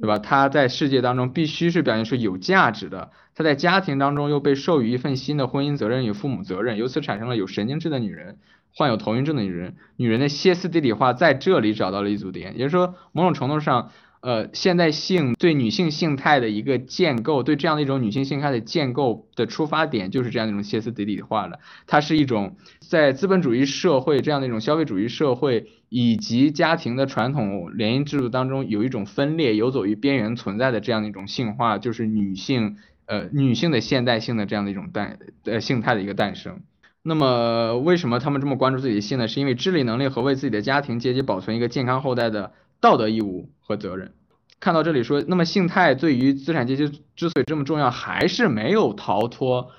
[0.00, 0.18] 对吧？
[0.18, 8.38] 他在世界当中必须是表现出有价值的，他在家庭当中又被授予一份新的婚姻责任与父母责任，由此产生了有神经质的女人，
[8.74, 13.90] 患有头晕症的女人，女人的歇斯底里化在这里找到了一组点，也就是说，某种程度上。
[14.22, 21.60] 呃，现代性对女性性态的一个建构，对这样的一种女性性态的建构的出发点，就是这样一种歇斯底里化的。
[21.86, 32.76] 它是一种在资本主义社会这样的一种消费主义社会以及家庭的传统联姻制度当中，有一种分裂、游走于边缘存在的这样的一种性化，就是女性
[33.06, 36.60] 呃女性的现代性的这样的一种诞呃性态的一个诞生。
[37.02, 39.28] 那么为什么他们这么关注自己的性呢？
[39.28, 42.52] 是因为智力能力和为自己的家庭阶级保存一个健康后代的。
[42.78, 44.12] 道德义务和责任，
[44.60, 49.70] 看到这里说，那么性态对于资产阶级之所以这么重要，还是没有逃脱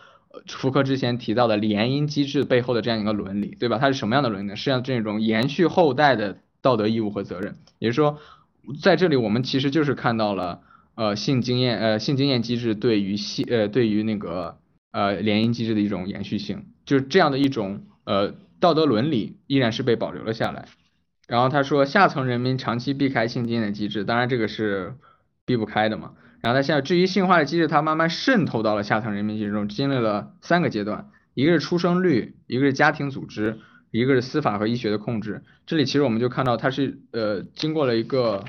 [0.45, 3.77] 福柯之前提到的联姻机制背后的这样一个伦理，对吧？
[3.79, 4.55] 它是什么样的伦理呢？
[4.55, 7.55] 是像这种延续后代的道德义务和责任。
[7.79, 8.19] 也就是说，
[8.81, 10.61] 在这里我们其实就是看到了，
[10.95, 14.57] 呃，性经验，呃，性经验机制对于性，呃，对于那个，
[14.91, 20.67] 呃，联姻机制的一种延续性，就是这样的一种，呃，道德伦理依然是被保留了下来。
[21.27, 24.95] 然后他说，下层人民长期避开性经验的机制，当然这个是
[25.45, 26.13] 避不开的嘛。
[26.41, 33.59] 然后他现在至于性化的机制，它慢慢渗透到了下层人民群中，经历了三个阶段，一个是出生率，一个是家庭组织，
[33.91, 35.43] 一个是司法和医学的控制。
[35.65, 38.45] 这里其实我们就看到它是呃经过了一个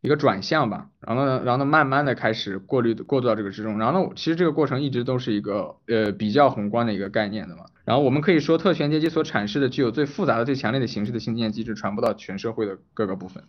[0.00, 3.78] 一个转向吧，然后呢，然后呢慢慢的开始过滤过渡到这个之中。
[3.78, 7.64] 然后呢，其实这个过程一直都是一个呃比较宏观的一个概念的嘛。
[7.84, 13.44] 然后我们可以说，特权阶级所阐释的具有最复杂的、最强烈的形式的性经验机制，传播到全社会的各个部分。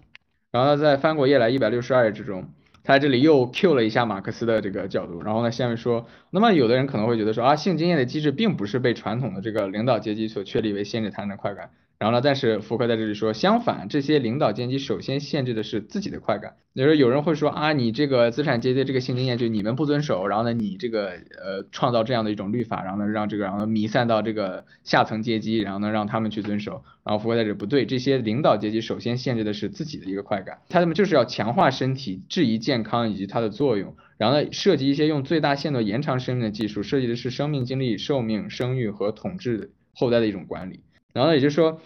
[0.52, 2.50] 然后呢，在翻过页来一百六十二页之中，
[2.88, 5.22] 他这里又 Q 了一下马克思的这个角度。
[5.22, 11.72] 然后呢，下面说，那么有的人可能会觉得说啊，性经验的机制并不是被传统的这个领导阶级所确立为限制他的快感。
[12.00, 12.22] 然后呢？
[12.24, 16.54] 但是福柯在这里说，相反，这些领导阶级首先限制的是自己的快感。
[16.76, 26.84] 比如说，有人会说啊，你这个资产阶级这个性经验就你们不遵守，然后呢，你这个呃创造这样的一种律法，然后呢让这个然后弥散到这个下层阶级，然后呢让他们去遵守。
[27.04, 40.82] 然后福柯在这不对，这些领导阶级首先限制的是自己的一个快感，他们就是要强化身体，质疑健康以及它的作用，然后呢设计一些用最大限度延长生命的技术，设计的是生命经历、寿命、生育和统治后代的一种管理。
[41.18, 41.82] 然后，也就是说，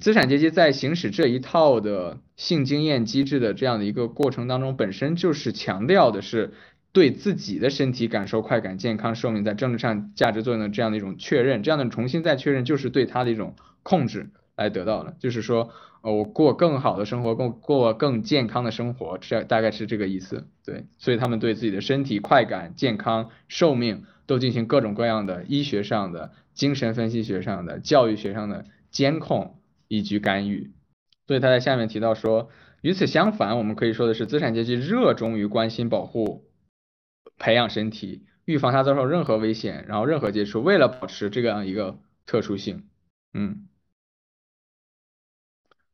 [0.00, 6.52] 资产阶级在行使这一套的性经验机制的这样的一个过程当中，本身就是强调的是
[6.92, 15.16] 对自己的身体感受快感、健康、寿命在政治上价值作用的这样的一种确认，这样的重新再确认，就是对他的一种控制来得到的。
[15.18, 15.70] 就是说，
[16.02, 20.46] 呃，我过更好的生活，过过更健康的生活，这大概是这个意思。
[20.64, 28.64] 对，所以他们对自己的身体快感、健康、寿命都进行各种各样的医学上的、精神分析学上的、教育学上的。
[28.90, 30.72] 监控以及干预，
[31.26, 32.48] 所以他在下面提到说，
[32.80, 36.46] 与此相反，我们可以说的是，资产阶级热衷于关心、保护、
[37.36, 42.88] 培养身体，预防它遭受任何危险，然后任何接触，为了保持这样一个特殊性，
[43.34, 43.68] 嗯，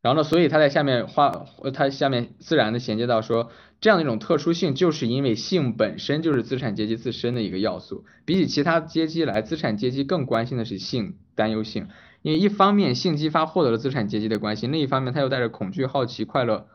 [0.01, 3.51] 然后呢，所以他在下面画，他下面自然的衔接到说，
[3.85, 11.89] 这样的一种特殊性，就是因为性本身就是资产阶级自身的一个要素，比起其他阶级来，资产阶级更关心的是性担忧性。
[12.23, 16.67] 因为一方面性激发获得了资产阶级的关心，另一方面他又带着恐惧、好奇、快乐，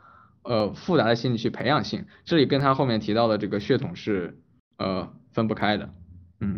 [0.43, 4.37] 呃复杂的心理去培养性，这里跟他后面提到的这个血统是
[4.77, 5.89] 呃分不开的，
[6.39, 6.57] 嗯，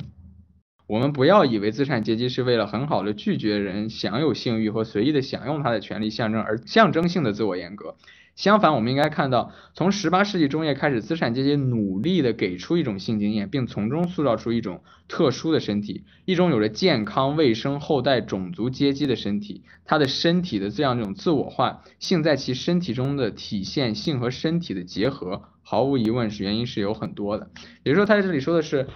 [0.86, 7.96] 我们不要以为资产阶级是为了很好的拒绝人享有性欲和随意的享用他的权利象征而象征性的自我严格。
[8.36, 19.64] 相反，我们应该看到，从十八世纪中叶开始，资产阶级努力的给出一种性经验，并从中塑造出一种特殊的身体，一种有着健康、卫生、后代、种族、阶级的身体。
[19.86, 27.52] 他的身体的这样一种自我化，性在其身体中的体现，性和身体的结合，毫无疑问是原因是有很多的。
[27.84, 28.88] 也就是说，他在这里说的是。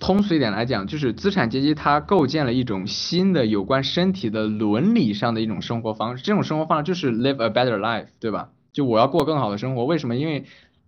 [0.00, 8.50] 通俗一点来讲，就是资产阶级它构建了一种新的有关身体的伦理上的一种生活方式，这种生活方式就是 live a better life，对吧？
[8.72, 10.16] 就我要过更好的生活，为什么？
[10.16, 10.44] 因为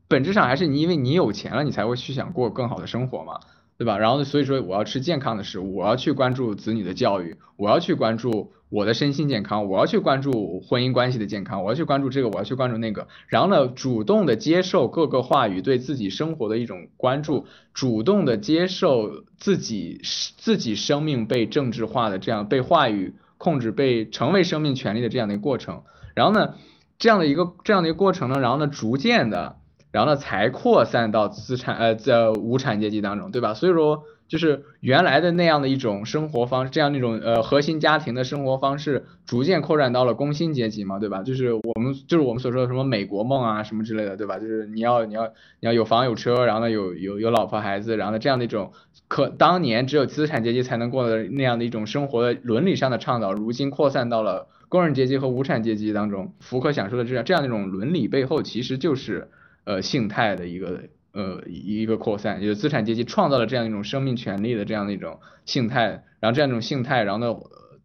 [0.09, 3.41] 本质上还是你因为你有钱了，你才会去想过更好的生活嘛。
[3.79, 3.99] 对吧？
[3.99, 13.07] 然后所以说我要吃健康的食物，我要去关注子女的教育，我要去关注我的身心健康，我要去关注婚姻关系的健康，我要去关注这个，我要去关注那个。
[13.29, 20.01] 然后呢，主动的接受各个话语对自己生活的一种关注，主动的接受自己
[20.39, 25.83] 自己生命被政治化的这样被话语控制，被成为生命权利的这样的一个过程。
[26.15, 26.55] 然后呢，
[26.99, 29.57] 这样的一个这样的一个过程呢，然后呢，逐渐的。
[29.97, 33.55] 然后呢，才扩散到资产呃在无产阶级当中，对吧？
[33.55, 41.23] 所以说就是原来的那样的一种生活方式，这样一种呃核心家庭的生活方式，逐渐扩展到了工薪阶级嘛，对吧？
[41.23, 44.39] 就是我们就是我们所说的什么美国梦啊什么之类的，对吧？
[44.39, 45.29] 就是你要你要
[45.61, 48.73] 你要有房有车，然后呢有有有老婆孩子，然后呢这样的一种
[49.09, 56.35] 可当年只有资产阶级才能过的那样的一种生活的伦理上的倡导，如今扩散到了工人阶级和无产阶级当中。
[56.41, 59.31] 福柯想说的这样这样一种伦理背后，其实就是
[59.67, 60.89] 呃性态的一个。
[61.13, 67.35] 呃，一个扩散，就是资产阶级创造了这样一种生命权利的这样的一种性态，然后这样一种性态，然后呢，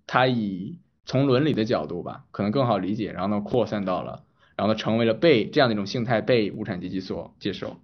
[0.05, 4.23] 它以从伦理的角度吧，可能更好理解，然后呢扩散到了，
[4.57, 7.77] 然后呢成为了被这样的一种性态被无产阶级所接受。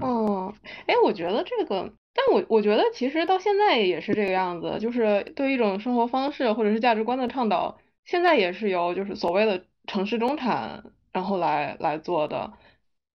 [0.00, 0.54] 哦，
[0.86, 7.76] 哎，我觉得这个，但我我觉得其实到现在也是这个样子，就是对一种生活方式或者是价值观的倡导，
[8.06, 10.82] 现在也是由就是所谓的城市中产
[11.12, 12.54] 然后来来做的。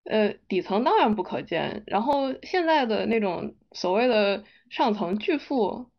[0.08, 5.90] 呃，底层当然不可见，然后现在的那种所谓的上层巨富，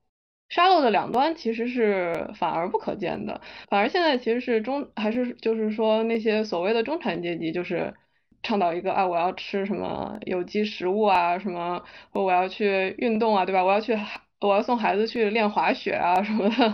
[0.49, 3.39] 沙漏的两端其实是反而不可见的，
[3.69, 7.93] 反而现在其实是中还是就是说那些所谓的中产阶级，就是
[8.41, 13.63] 倡导一个啊，我要吃什么有机食物啊，什么或我要去运动啊，对吧？
[13.63, 13.95] 我要去
[14.41, 16.73] 我要送孩子去练滑雪啊什么的。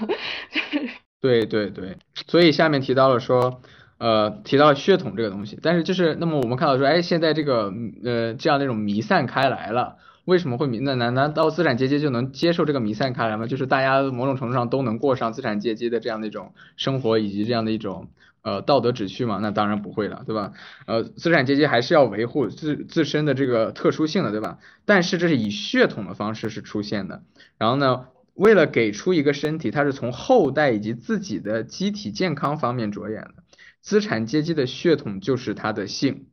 [1.20, 3.62] 对对对，所以下面提到了说。
[3.98, 7.74] 呃，提到血统这个东西，但是就是那么我们看到说，哎，现在这个
[8.04, 10.80] 呃这样那种弥散开来了，为什么会弥？
[10.80, 13.48] 那难难道资产阶级就能接受这个弥散开来吗？
[13.48, 18.10] 就是大家某种程度上都能过上资产阶级的这样的一种生活，以及这样的一种
[18.42, 19.40] 呃道德秩序吗？
[19.42, 20.52] 那当然不会了，对吧？
[20.88, 24.60] 呃，资产阶级还是要维护自自身的这个特殊性的，对吧？
[24.84, 27.24] 但是这是以血统的方式是出现的，
[27.58, 33.45] 然后呢，为了给出一个身体，它是从后代以及自己的机体健康方面着眼的。
[33.86, 36.26] 资产阶级的血统就是他的姓，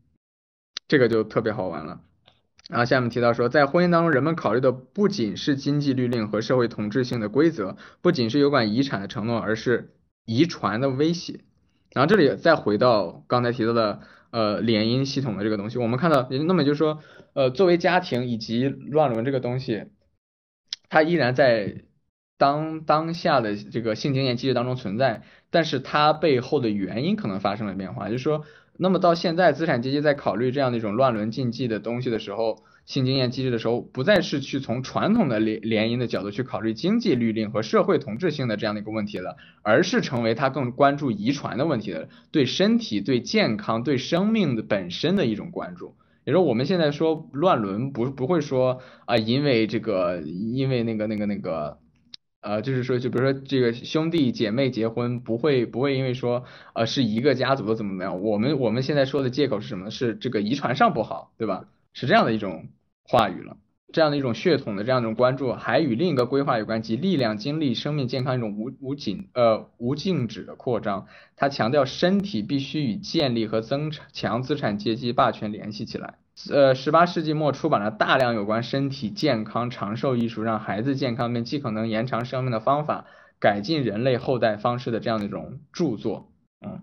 [0.89, 2.01] 这个就特别好玩了。
[2.71, 9.93] 然后下面提到说，在婚姻当中，人们考虑的不仅是经济律令和社会统治性的规则，不仅是有关遗产的承诺，而是
[10.25, 11.41] 遗传的威胁。
[11.93, 14.01] 然后这里再回到刚才提到的
[14.31, 17.01] 呃联姻系统的这个东西，我们看到，那么就是说，
[17.35, 19.85] 呃，作为家庭以及乱伦这个东西，
[20.89, 21.85] 它依然在。
[22.43, 28.43] 当当下的这个性经验机制当中存在，但是它背后的原因可能发生了变化，就是说，
[28.77, 45.95] 那么到现在资产阶级在考虑这样的一种乱伦禁忌的东西的时候，性经验机制的时候，不再是去从传统的联联姻的角度去考虑经济律令和社会同质性的这样的一个问题了，而是成为他更关注遗传的问题的，对身体、对健康、对生命的本身的一种关注。
[46.25, 51.79] 也就是我们现在说乱伦，不不会说啊，因为这个，因为那个那个那个。
[52.43, 58.21] 呃，就是说，就比如说这个兄弟姐妹结婚，不会不会因为说，呃，是一个家族的怎么怎么样？
[58.21, 59.91] 我们我们现在说的借口是什么？
[59.91, 61.67] 是这个遗传上不好，对吧？
[61.93, 62.67] 是这样的一种
[63.05, 63.59] 话语了，
[63.93, 71.07] 这样的一种血统的这样一种关注，还与另一个规划有关，即力量、精力、生命健康一种无无尽呃无禁止的扩张。
[71.37, 76.19] 他强调身体必须与建立和增强资产阶级霸权联系起来。
[76.51, 83.05] 呃，十八世纪末出版了大量有关身体健康、长寿艺术，让孩子健康并尽可能延长生命的方法，
[83.39, 86.33] 改进人类后代方式的这样的一种著作，
[86.65, 86.83] 嗯，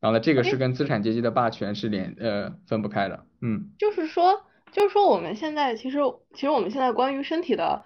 [0.00, 5.98] 然后呢，这个是跟资产阶级的霸权是连呃分不开的，嗯，就是说，就是说我们现在其实
[6.34, 7.84] 其实我们现在关于身体的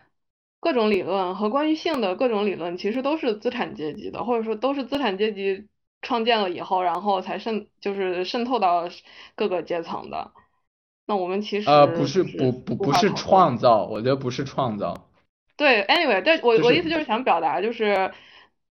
[0.59, 5.69] 各种理论和关于性的各种理论，其实都是资产阶级的，或者说都是资产阶级
[6.01, 8.89] 创建了以后，然后才渗就是渗透到
[9.37, 10.33] 各个阶层的。
[11.07, 15.09] 那我们其实呃不是不不不是创造，我觉得不是创造。
[15.57, 18.13] 对，anyway，但我我意思就是想表达，就是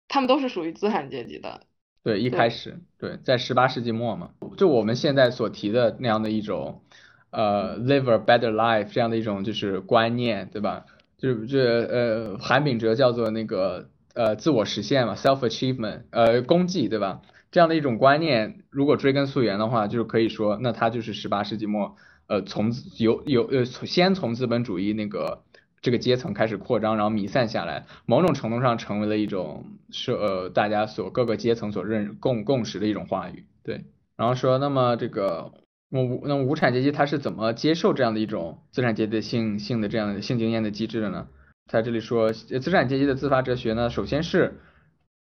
[0.07, 1.61] 他们都是属于资产阶级的。
[2.03, 6.81] 对，一开始对，在十八世纪末嘛，就我们现在所提的那样的一种
[7.29, 10.85] 呃 live a better life 这样的一种就是观念，对吧？
[11.17, 17.21] 就是这呃韩炳哲叫做那个呃自我实现嘛，self achievement，呃功绩，对吧？
[17.51, 21.95] 这样的一种观念，如果追根溯源的话，就是可以说，那它就是十八世纪末。
[22.27, 25.43] 呃，从有有呃，先从资本主义那个
[25.81, 33.85] 这个阶层开始扩张，然后弥散下来，某种程度上成为了一种是呃大家所各个阶层所认共共识的一种话语，对。
[34.15, 35.51] 然后说，那么这个
[35.89, 41.27] 无那无产阶级他是怎么接受这样的一种资产阶级的性性的这样的性经验的机制的呢？
[41.69, 44.59] 在这里说，资产阶级的自发哲学呢，首先是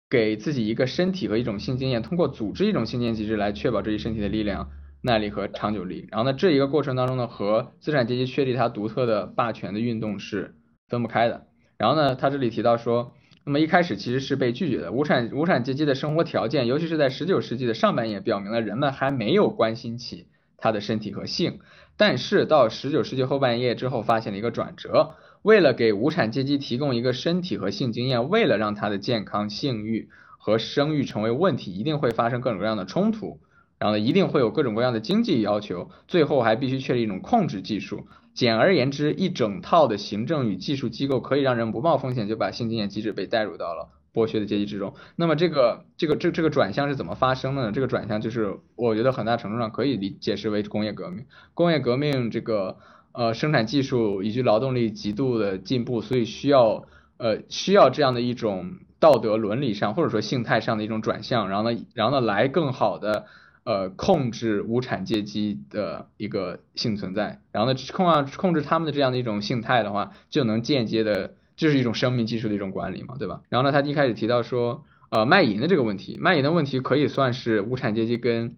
[0.09, 4.69] 给自己一个身体和一种性经验，通过组织一种性经验机制来确保这一身体的力量。
[5.03, 10.55] 耐力和长久力，然后呢，这一个过程当中呢，和资产阶级确立它独特的霸权的运动是
[10.87, 11.47] 分不开的。
[11.77, 14.91] 然后呢，他这里提到说，那么一开始其实是被拒绝的。
[14.91, 20.27] 无产无产阶级的生活条件，尤其是在十九世纪的上半叶，表明了人们还没有关心起
[20.57, 21.59] 他的身体和性。
[21.97, 25.15] 但是到十九世纪后半叶之后，发现了一个转折。
[25.41, 33.39] 为了给无产阶级提供一个身体和性经验，为了让他的健康、性欲和生育成为问题，一定会发生各种各样的冲突。
[33.81, 38.05] 然后呢，一定会有各种各样的经济要求，最后还必须确立一种控制技术。
[38.35, 44.93] 简而言之，一整套的行政与技术机构可以让人不冒风险就把性经验机制被带入到了剥削的阶级之中。
[45.15, 47.71] 那么这个这个这这个转向是怎么发生的呢？
[47.71, 51.25] 这个转向就是我觉得很大程度上可以理解释为工业革命。
[51.55, 52.77] 工业革命这个
[53.13, 56.85] 呃生产技术以及劳动力极度的进步，所以需要
[57.17, 63.25] 呃需要这样的一种道德伦理上或者说性态上的一种转向，然后呢然后呢来更好的。
[63.63, 73.41] 呃，控制无产阶级的一个性存在，然后呢，控啊控制他们的这样的一种性态的话，就能间接的，这是一种生命技术的一种管理嘛，对吧？
[73.49, 78.55] 然后呢，他一开始提到说，呃，卖淫的这个问题，卖淫的问题可以算是无产阶级跟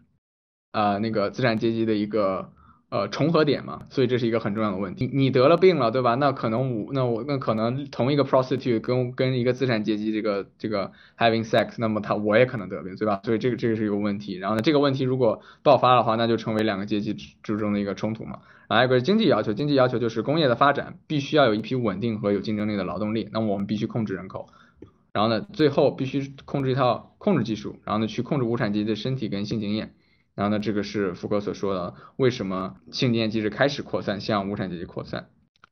[0.72, 2.52] 呃那个资产阶级的一个。
[2.94, 5.10] 呃，重合点嘛，所以这是一个很重要的问题。
[5.12, 6.14] 你得了病了，对吧？
[6.14, 13.22] 那可能我那我那可能同一个 prostitute 跟跟一个资产阶级这个这个 having sex，那么他我也可能得病，对吧？
[13.24, 14.38] 所以这个这个是一个问题。
[14.38, 18.42] 然后呢，这个问题如果爆发的话，那就成为两个阶级之中的一个冲突嘛。
[18.68, 23.28] 然后还有个经济要求，经济要求就是工业的发展必须要有一批稳定和有竞争力的劳动力。
[23.34, 24.50] 那么我们必须控制人口，
[25.12, 29.96] 然后呢，最后必须控制一套控制技术，然后呢去控制无产阶级的身体跟性经验。
[30.36, 35.28] 然后呢，这个是福柯所说的，为什么性经验机制开始扩散，向无产阶级扩散。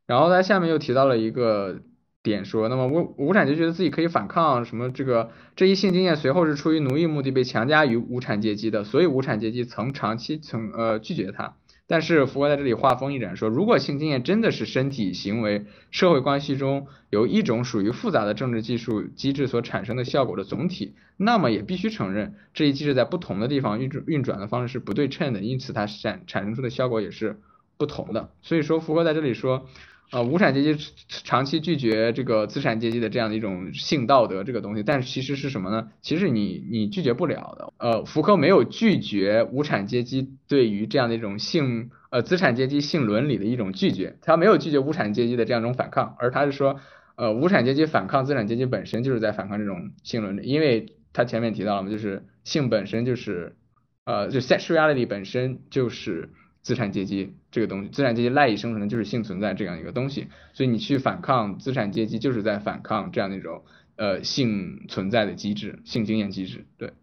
[0.05, 1.82] 然后他下面又提到了一个
[2.22, 11.55] 点，说，那么无无产阶级觉得自己可以反抗什么这个这一性经验随后是出于奴役目的被强加于无产阶级的，所以无产阶级曾长期曾呃拒绝他。
[11.91, 27.41] 但是福格在这里画风一转，说如果性经验真的是身体行为社会关系中有一种属于复杂的政治技术机制所产生的效果的总体，那么也必须承认这一机制在不同的地方运转运转的方式是不对称的，因此它产产生出的效果也是
[27.77, 28.29] 不同的。
[28.41, 29.67] 所以说福格在这里说。
[30.12, 35.89] 呃，无产阶级长期拒绝这个资产阶级的这样的一种性道德这个东西，但是其实是什么呢？
[36.01, 37.74] 其实你你拒绝不了的。
[37.78, 46.82] 呃，福柯没有拒绝无产阶级对于这样的一种性呃资产阶级性伦理的一种拒绝，他没有拒绝无产阶级的这样一种反抗，而他是说，
[47.16, 53.55] 呃，无产阶级反抗资产阶级本身就是在反抗这种性伦理，因为他前面提到了嘛，就是性本身就是
[54.03, 56.32] 呃就 sexuality 本身就是。
[56.64, 63.66] 资产阶级这个东西，资产阶级赖以生存的就是性存在这样一个东西，所以你去反抗资产阶级，就是在反抗这样的一种
[63.97, 66.66] 呃性存在的机制，性经验机制。
[66.78, 66.93] 对。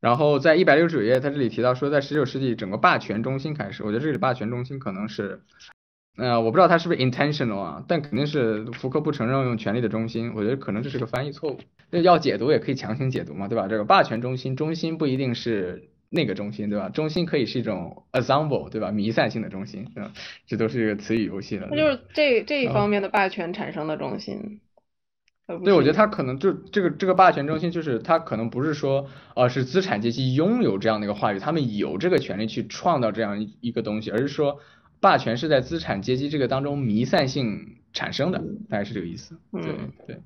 [0.00, 5.42] 然后在一百六十九页，他这里提到说，在十九世纪整个霸权中心开始，我觉得这里霸权中心可能是，
[6.16, 11.60] 呃，我不知道他是不是 intentional 啊，但肯定是福柯不承认用权力的中心，我觉得可能这是个翻译错误。
[11.90, 13.68] 那要解读也可以强行解读嘛，对吧？
[13.68, 15.90] 这个霸权中心，中心不一定是。
[16.10, 16.88] 那个中心对吧？
[16.88, 18.90] 中心可以是一种 ensemble 对吧？
[18.90, 20.10] 弥散性的中心，嗯，
[20.46, 21.68] 这都是一个词语游戏了。
[21.70, 24.60] 那就是这这一方面的霸权产生的中心。
[25.64, 34.60] 对，我觉得他可能就这个这个霸权中心，就是他可能不是说，呃，是资产阶级拥有这样的一个话语，他们有这个权利去创造这样一一个东西，而是说
[35.00, 38.38] 霸权是在资产阶级这个当中弥散性产生的，
[38.68, 39.38] 大概是这个意思。
[39.52, 39.74] 对
[40.06, 40.20] 对。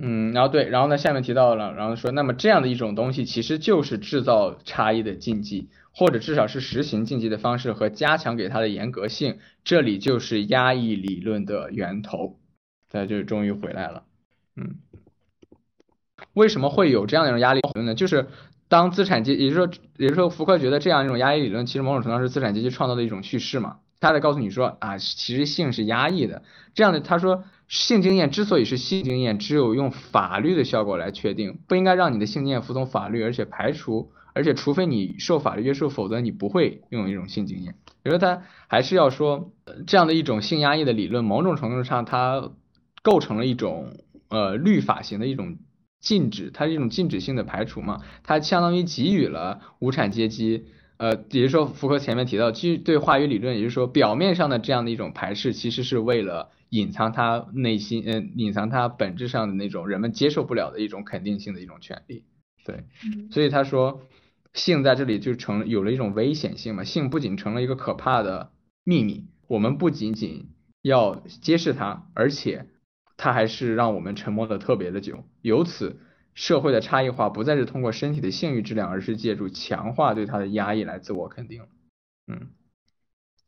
[0.00, 12.38] 嗯，然后对，然后呢，下面提到了，然后说，那么这样的一种东西，其实就是制造差异的禁忌，或者至少是实行禁忌的方式和加强给它的严格性，这里就是压抑理论的源头。
[12.92, 14.04] 大家就终于回来了，
[14.54, 14.76] 嗯，
[16.32, 17.96] 为什么会有这样的一种压力理论呢？
[17.96, 18.28] 就是
[18.68, 27.42] 当资产阶级，也就是说，也就是说，福柯觉得这样一种压抑理论，其实某种程度上是资产阶级创造的一种叙事嘛，他在告诉你说啊，其实性是压抑的，这样的，他说。
[27.68, 37.74] 性经验之所以是性经验，只有用法律的效果来确定，不应该让你的性经验服从法律，而且排除，而且除非你受法律约束，否则你不会拥有一种性经验。
[38.02, 39.52] 比如说他还是要说，
[39.86, 42.52] 这样的一种性压抑的理论，某种程度上它
[43.02, 43.98] 构成了一种
[44.28, 45.58] 呃律法型的一种
[46.00, 50.64] 禁止，它是一种禁止性的排除嘛，它相当于给予了无产阶级，
[50.98, 56.50] 呃，也就是说符合前面提到基于对话语理论，也就是说表面上的这样的一种排斥，其实是为了。
[56.70, 62.24] 隐藏他内心，嗯，隐藏他本质上的那种人们接受不了的一种肯定性的一种权利，
[62.62, 62.84] 对，
[63.30, 64.02] 所以他说
[64.52, 68.50] 性在这里就成有了一种危险性嘛，性不仅成了一个可怕的
[68.84, 70.50] 秘密，我们不仅仅
[70.82, 72.66] 要揭示它，而且
[73.16, 75.98] 它还是让我们沉默的特别的久，由此
[76.38, 81.62] 社会的差异化不再是通过身体的性欲质量，而是借助强化对它的压抑来自我肯定，
[82.28, 82.50] 嗯。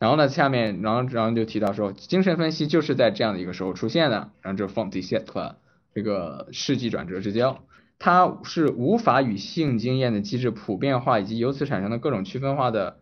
[0.01, 5.55] 然后呢，下面，然后，然后就提到说，精神分析就是在这样的一个时候出现的，然后就 from the set
[5.95, 7.63] 这个世纪转折之交，
[8.01, 12.99] 它是无法与性经验的机制普遍化以及由此产生的各种区分化的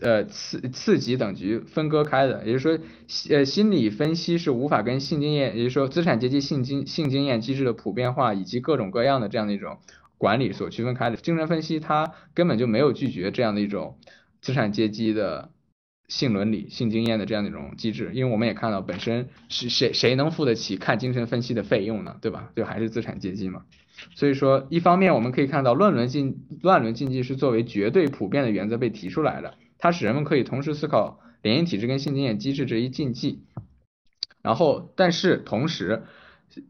[0.00, 2.78] 呃次次级等级分割开的，也就是说，
[3.30, 9.78] 呃心理分析是无法跟性经验，也就是说资产阶级性经性经验机制的普遍化以及各种各样的这样的一种
[10.18, 11.16] 管理所区分开的。
[11.16, 13.98] 精神分析它根本就没有拒绝这样的一种
[14.42, 15.50] 资产阶级的
[16.08, 22.16] 性伦理、性经验的这样的一种机制，因为我们也看到本身是谁谁能付得起看精神分析的费用呢？
[22.20, 22.50] 对吧？
[22.54, 23.62] 就还是资产阶级嘛。
[24.14, 29.54] 所以说，一方面我们可以看到乱伦禁乱伦禁忌是作为绝对普遍的原则被提出来的，
[29.86, 33.44] 它使人们可以同时思考联姻体制跟性经验机制这一禁忌。
[34.42, 36.02] 然后，但是同时，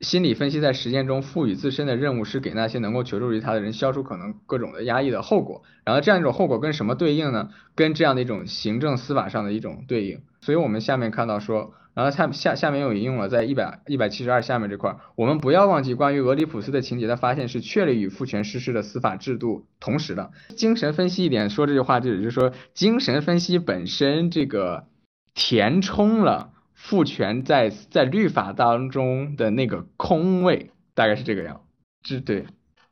[0.02, 5.62] 心理分析在实践中赋予自身的任务是给那些能够求助于他的人消除可能各种的压抑的后果。
[5.84, 7.50] 然后这样一种后果跟什么对应呢？
[7.74, 10.20] 跟这样的一种行政司法上的一种对应。
[10.42, 11.72] 所以我们下面看到说。
[11.96, 20.30] 然后下下下面又引用了在一百一百七十二下面这块，我们不要忘记关于俄狄浦斯的情节的发现是确立与父权实施的司法制度同时的。
[20.56, 24.84] 精神分析一点说这句话，就也就是说精神分析本身这个
[25.32, 31.62] 填充了父权在在律法当中的那个空位，大概是这个样，
[32.02, 32.44] 这对，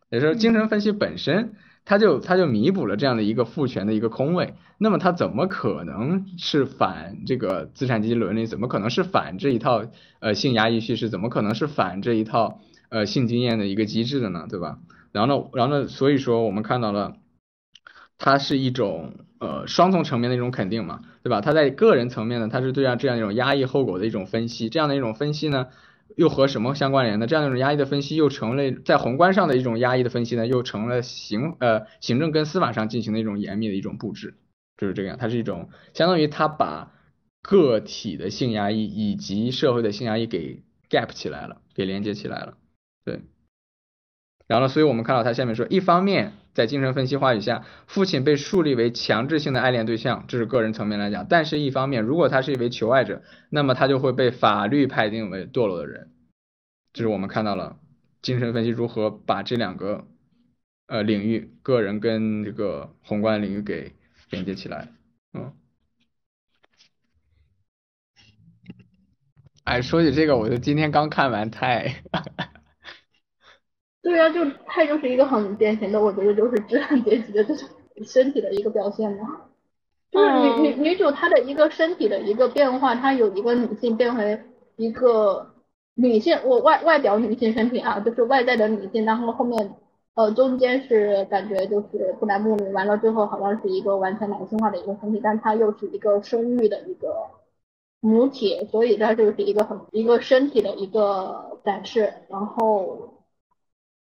[0.09, 1.57] 也就是说精神分析本身。
[1.85, 8.47] 他就他就弥补了这样的一个父权的一个空位，那么他怎么可能是反这个资产阶级伦理？
[8.47, 9.85] 怎么可能是反这一套
[10.21, 11.11] 呃性压抑叙事？
[11.11, 14.47] 怎么可能是反这一套呃性经验的一个机制的呢？
[14.49, 14.79] 对吧？
[15.13, 17.17] 然后呢，然后呢，所以说我们看到了，
[18.17, 21.43] 它是一种呃双重层面的一种肯定嘛，对吧？
[21.43, 25.67] 它在个人层面呢，它是对这样这样一种压抑后果的一种分析，这样的一种分析呢。
[26.17, 27.27] 又和什么相关联呢？
[27.27, 34.35] 这样一种压抑的分析又成了在宏观上的一种压抑的分析呢，又成了行呃行政跟司法上进行的一种严密的一种布置，
[34.77, 35.19] 就是这个样。
[35.19, 36.93] 它是一种相当于它把
[37.43, 42.57] 个体的性压抑以及社会的性压抑给 gap 起来了，给连接起来了。
[43.05, 43.21] 对。
[44.47, 46.35] 然后呢，所以我们看到他下面说，一方面。
[46.55, 51.27] 在精神分析话语下，父亲被树立为强制性的爱恋对象，这是个人层面来讲。
[51.29, 56.13] 但是，一方面，如果他是一位求爱者，那么他就会被法律判定为堕落的人。
[56.93, 57.81] 这是我们看到了
[58.23, 60.07] 精神分析如何把这两个
[60.87, 63.93] 呃领域，个人跟这个宏观领域给
[64.31, 64.93] 连接起来。
[65.33, 65.53] 嗯。
[69.65, 72.05] 哎，说起这个，我就今天刚看完太。
[74.05, 77.67] 对啊，就他就是一个很典型的，我觉得就是资产阶级的这种
[78.05, 79.41] 身体的一个表现嘛。
[80.13, 84.39] 就是女女女主她的一个身体的一个变化，她有一个女性变回
[84.77, 85.55] 一个
[85.95, 89.75] 女性，我外外表女性身体啊，就是外在的女性，然后后面
[90.15, 97.17] 呃中间是感觉就是不男不女，完了最后好像是一个完全男性化的一个身体，但她又是一个生育的一个
[98.01, 103.14] 母体，所以它就是一个很一个身体的一个展示，然后。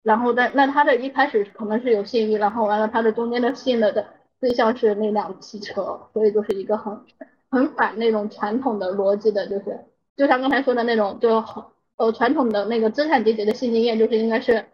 [0.04, 4.06] 然后，但那他的一开始可能是有性欲，然后完了他的中间的性的的
[4.38, 7.00] 对象是那辆汽车，所以就是一个很
[7.48, 9.80] 很反那种传统的逻辑的，就是
[10.14, 11.64] 就像刚才说的那种，就很
[11.96, 14.66] 呃传统的那个资产阶级的性经验，就是应该是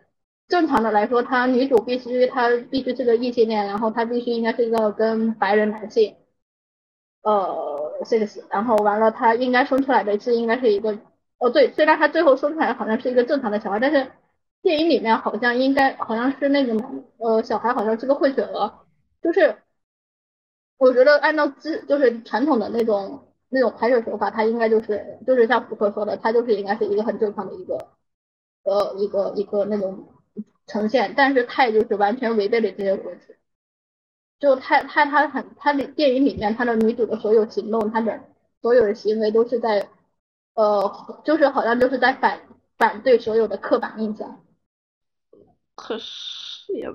[0.48, 6.16] 正常的来说，他女主必须她必须是个异性恋，然后她必须应该是一个跟白人男性
[7.22, 10.98] 呃 sex，然后完了她应该生出来的是应该是一个
[11.38, 14.08] 哦对，虽然她最后生出来好像是一个正常的小孩，但是。
[14.62, 16.74] 电影里面好像应该好像是那个
[17.18, 18.72] 呃小孩好像是个混血儿，
[19.22, 19.56] 就是
[20.76, 27.88] 我觉得按照之就是传统的那种那种拍摄手法，他应该就是就是像福克说的，他就是应该是一个很正常的一个
[28.64, 30.08] 呃一个一个那种
[30.66, 33.34] 呈现，但是泰就是完全违背了这些逻辑，
[34.38, 38.20] 就他他他很他的电影里面他的女主的所有行动，他的
[38.62, 39.88] 所有的行为都是在
[40.54, 42.40] 呃就是好像就是在反
[42.76, 44.44] 反对所有的刻板印象。
[45.82, 46.86] 可是也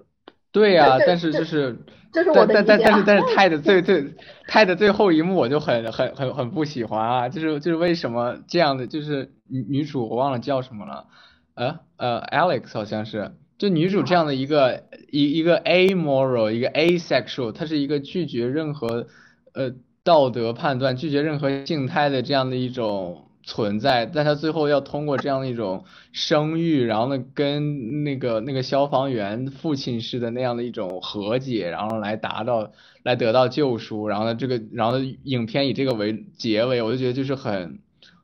[0.52, 1.76] 对呀，但是就是，
[2.14, 4.14] 但但但但是但是泰的最最
[4.48, 11.07] 泰的最后一幕我就很很很很不喜欢啊，就是就是为什么这样的就是女女主我忘了叫什么了，
[11.56, 19.07] 呃呃 Alex 好像是，就女主这样的一个一一个 amoral 一个 asexual，她是一个拒绝任何
[19.53, 23.24] 呃道德判断，拒绝任何静态的这样的一种。
[23.45, 32.72] 存在，但他最后要通过这样的一种生育，然后呢，跟那个那个消防员父亲似的那样的一种和解，然后来达到
[33.03, 37.77] 来得到救赎，然后呢，这个然后影片以这个为结尾，我就觉得就是很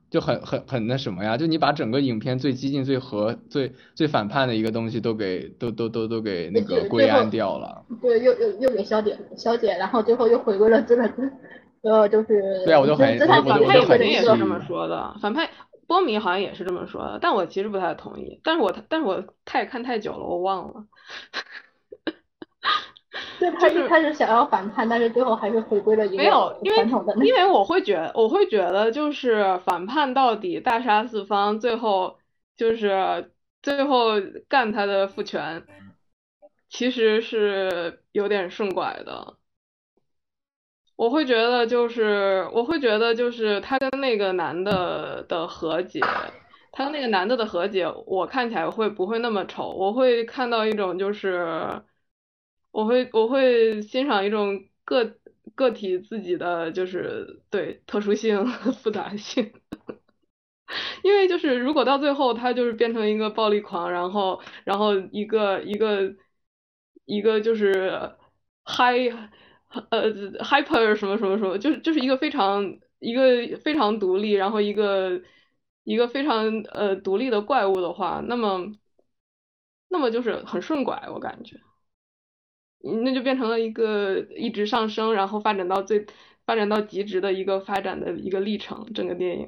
[0.10, 11.32] 就很很很那什么呀，就你把整个影片最激进、最和最最反叛的一个东西都给都都都都给那个归案掉了，对，又又又给消解消解，然后最后又回归了资本
[11.84, 15.50] 呃，就是对啊，我就很，我反派肯定也是这么说的，反派
[15.88, 20.86] 波米好像也是这么说的，但我其实不太同意，但是我但是我太看太久了，我忘了。
[23.40, 32.20] 就他一开始想要反叛，但是最后还是回归了一没有，因为个传统的那因为我会觉我会觉得就是反叛到底，大杀四方，最后
[32.56, 33.34] 就是
[33.64, 34.12] 最后
[34.48, 35.64] 干他的父权，
[36.70, 39.38] 其实是有点顺拐的。
[40.96, 46.00] 我会觉得就是我会觉得就是他跟那个男的的和解，
[46.72, 49.70] 他跟那个男的的和解，我看起来会不会那么丑？
[49.70, 51.82] 我会看到一种就是。
[52.74, 55.18] 我会我会欣赏一种个
[55.56, 59.52] 个体自己的就是对特殊性和复杂性，
[61.04, 66.16] 因为就是如果到最后他就是变成一个暴力狂，然后然后一个一个
[67.04, 68.14] 一个就是
[68.64, 68.96] 嗨
[69.90, 75.22] 呃 hyper 什么什么什么，就是就是一个非常一个非常独立，然后一个
[75.84, 78.72] 一个非常呃独立的怪物的话，那么
[79.90, 81.60] 那么就是很顺拐，我感觉。
[83.04, 86.06] 那就变成了一个一直上升，然后发展到最
[86.46, 89.48] 发展到极致的一个发展的一个历程，整个电影。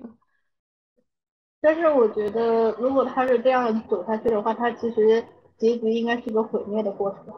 [1.59, 5.25] 但是我觉得，如果他是这样走下去的话，他其实
[5.57, 7.33] 结局应该是个毁灭的过程。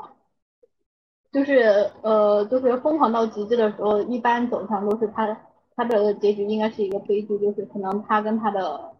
[1.35, 5.37] 就是呃，就是疯狂到极致的时候，一般走向都是他
[5.75, 8.91] 他的结局应该是一个悲剧，就是可能他跟他的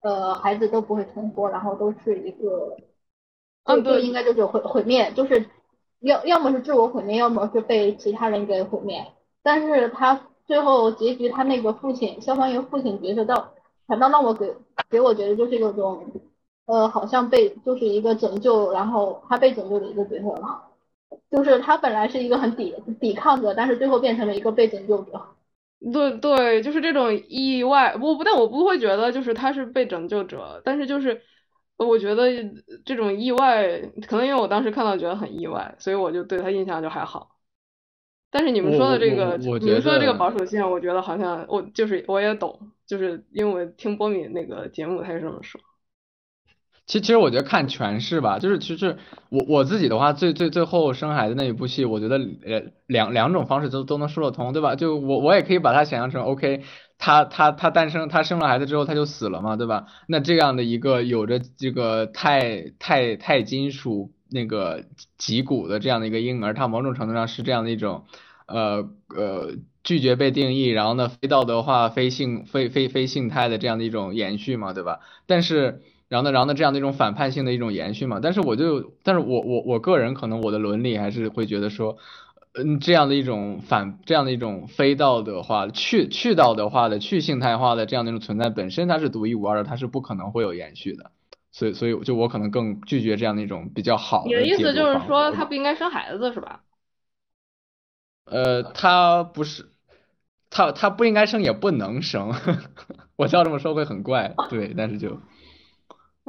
[0.00, 2.76] 呃孩子都不会存活，然后都是一个，
[3.62, 5.46] 嗯，对，应该就是毁毁灭，就是。
[6.00, 9.04] 要要么是自我毁灭，要么是被其他人给毁灭。
[9.42, 13.50] 但是他最后结局，他那个父亲消防员父亲角色到，
[13.88, 14.54] 反倒让我给
[14.88, 16.06] 给我觉得就是有种，
[16.66, 20.67] 呃，好像被就是一个拯救，然后他被拯救的一个角色了。
[21.30, 25.22] 就是他本来是一个很抵抵抗者，但是最后变成了一个被拯救者。
[25.92, 31.20] 对对，就是这种意外，我不，但我不会觉得就是他是被拯救者，但是就是。
[31.80, 32.26] 我觉得
[32.84, 37.36] 这种意外，可能因为我当时看到觉得很意外，所以我就对他印象就还好。
[38.32, 45.60] 但是你们说的这个，你们说的这个保守性，我觉得好像我就是我也懂，就是因为我听波米那个节目，他是这么说。
[46.88, 48.96] 其其实我觉得看诠释吧，就是其实
[49.28, 54.74] 我我自己的话，最最最后生孩子那一部戏，我觉得呃两两种方式都都能说得通，对吧？
[54.74, 56.64] 就我我也可以把它想象成 OK。
[57.00, 59.86] 他他他诞生，他生了孩子之后他就死了嘛，对吧？
[60.08, 64.82] 那这样的一个有着这个钛钛钛金属那个
[65.16, 68.06] 脊骨的这样的一个婴儿，他某种程度上是这样的一种
[68.48, 69.52] 呃呃
[69.84, 74.98] 拒绝被定义，然后呢非道德化、非性非非非性态的这样的一种延续嘛，对吧？
[75.28, 81.98] 但是然后呢然后呢这样的一种反叛性的一种延续嘛，但是我就但是我我我个人可能我的伦理还是会觉得说。
[82.54, 91.12] 嗯，这样的一种反，这样的一种非道德化、去去道德化的、去性态化的这样的一种存在本身，它是独一无二的，它是不可能会有延续的。
[91.52, 94.28] 所以，所以就我可能更拒绝这样的一种比较好的。
[94.28, 96.62] 你的意思就是说，他不应该生孩子是吧？
[98.24, 99.68] 呃，他不是，
[100.50, 102.32] 他他不应该生，也不能生。
[103.14, 105.20] 我知道这么说会很怪，对，但是就。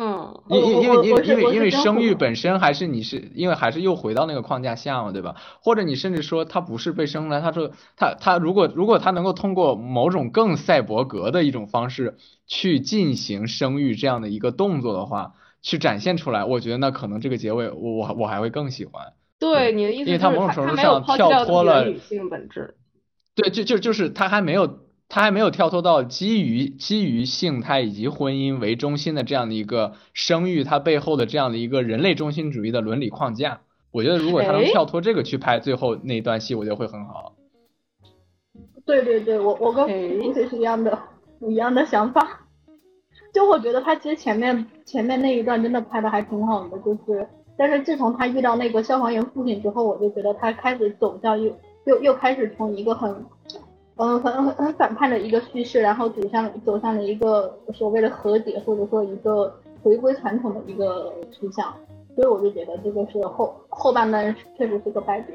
[0.01, 5.35] 嗯，因因因为因为因为因为生育本身还是你是因为还是又回到那个框架下嘛，对吧？
[5.61, 12.15] 或者你甚至说他不是被生出来，他说他他如果如果他能够通过某种更赛博格的一种方式
[12.47, 19.11] 去进行生育这样的一个动作的话，去展现出来，我觉得那可能这个结尾我我我还会更喜欢。
[19.37, 22.75] 对你的意思，因为他某种程度上跳脱了女性本质。
[23.35, 24.79] 对，就就就是他还没有。
[25.11, 33.61] 他还没有跳脱到基于基于性态以及婚姻为中心的这样的一个生育，它背后的这样的一个人类中心主义的伦理框架。
[33.89, 37.33] 我觉得如果他能跳脱这个去拍最后那一段戏，我觉得会很好。
[38.85, 39.83] 对对对，我我跟
[40.19, 40.95] 吴姐是一样的，
[41.41, 42.45] 一样的想法。
[43.33, 47.27] 就我觉得他其实前面前面那一段真的拍的还挺好的，就是
[47.57, 51.51] 但是自从他遇到那个消防员父亲之后，我就觉得他开始走向又
[51.85, 53.25] 又又开始从一个很。
[54.01, 59.53] 嗯，很很很反叛的一个叙事，然后走向走向了一个所谓的和解，或者说一个
[59.83, 61.75] 回归传统的一个趋向，
[62.15, 65.33] 所以我就觉得这个是后后半段确实是个败笔。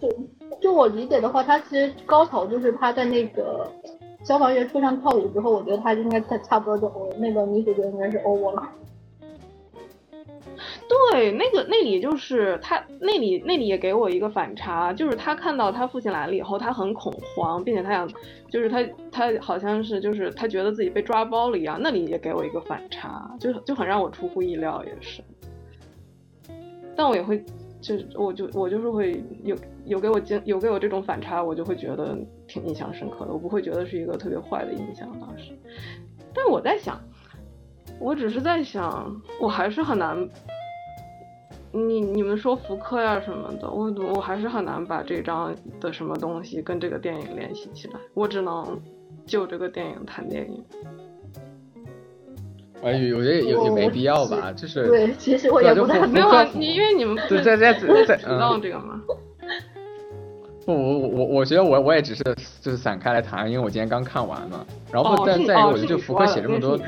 [0.00, 0.08] 就
[0.60, 3.68] 就我理解的话，他其实高潮就是他在那个
[4.22, 8.62] 消防员车上跳舞之后，我觉得他应该差差不多就那个女主角应该是 over 了。
[11.12, 18.08] 对，那个那里就是他那里那里也给我一个反差，就是他看到他父亲来了以后，他很恐慌，并且他想，
[18.50, 25.22] 就是他他好像是就是他觉得自己被抓包了一样，那里也给我一个反差，就就很让我出乎意料，也是。
[26.96, 27.44] 但我也会，
[27.80, 32.18] 就是我就我就是会有有给我经有给我这种反差，我就会觉得
[32.48, 35.52] 挺印象深刻的，我不会觉得是一个特别坏的印象当时。
[36.34, 37.00] 但我在想，
[38.00, 40.28] 我只是在想，我还是很难。
[41.76, 48.80] 你你们说福柯呀什么的，我我还是很难把这张的什么东西跟这个电影联系起来，我只能
[49.26, 50.64] 就这个电影谈电影。
[52.82, 59.00] 哎，我觉得也也没必要吧，就是对，其实我也不太没有啊，你因为你们不是在在在在知道这个吗？
[60.66, 62.22] 不，我我我我觉得我我也只是
[62.60, 64.64] 就是散开来谈，因为我今天刚看完嘛。
[64.92, 66.78] 然后但再一个，我觉得就福柯写这么多。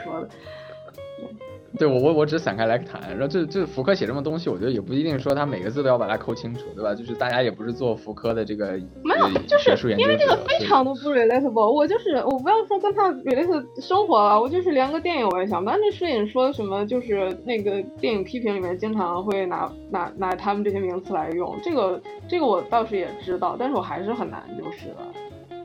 [1.78, 6.94] 对我我我只是散开来谈，然后就就福柯写这么东西，我觉得也不一定说他每个字都要把它抠清楚，对吧？
[6.94, 8.72] 就是大家也不是做福柯的这个
[9.04, 11.70] 没有，就是因为这个非常的不 relatable。
[11.70, 15.76] 我就是我不要说跟他 relate 生活了，我就是连个电影我也想不到。
[15.76, 24.88] 那摄影说什么就是那个电影批评里面经常会拿拿拿他们这些名词来用，这个这个我倒是也知道，但是我还是很难就是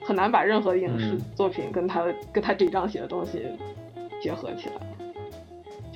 [0.06, 3.48] 很难把任何影视作品跟他跟他这一章写的东西
[4.22, 4.76] 结合起来。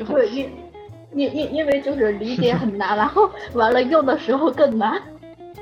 [0.06, 0.49] 对，因
[1.14, 5.02] 因因因为就是理解很难，然后完了用的时候更难。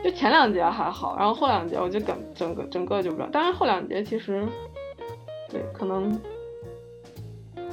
[0.03, 3.29] 就前两节还好，然后后两节我就整整个整个就不知道。
[3.31, 4.45] 当然后两节其实，
[5.49, 6.21] 对，可能，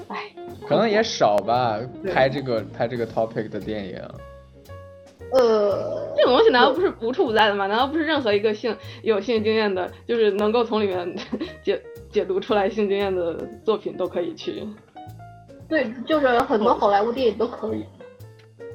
[0.09, 0.32] 哎，
[0.66, 1.78] 可能也少吧。
[2.10, 3.97] 拍这个拍这个 topic 的电影，
[5.32, 7.66] 呃，这种东西难道不是无处不在的吗？
[7.66, 11.14] 难道不是任何一个性有性经验的，就是能够从里面
[11.62, 14.66] 解解读出来性经验的作品都可以去？
[15.72, 17.82] 对，就是很多好莱坞电影都可以，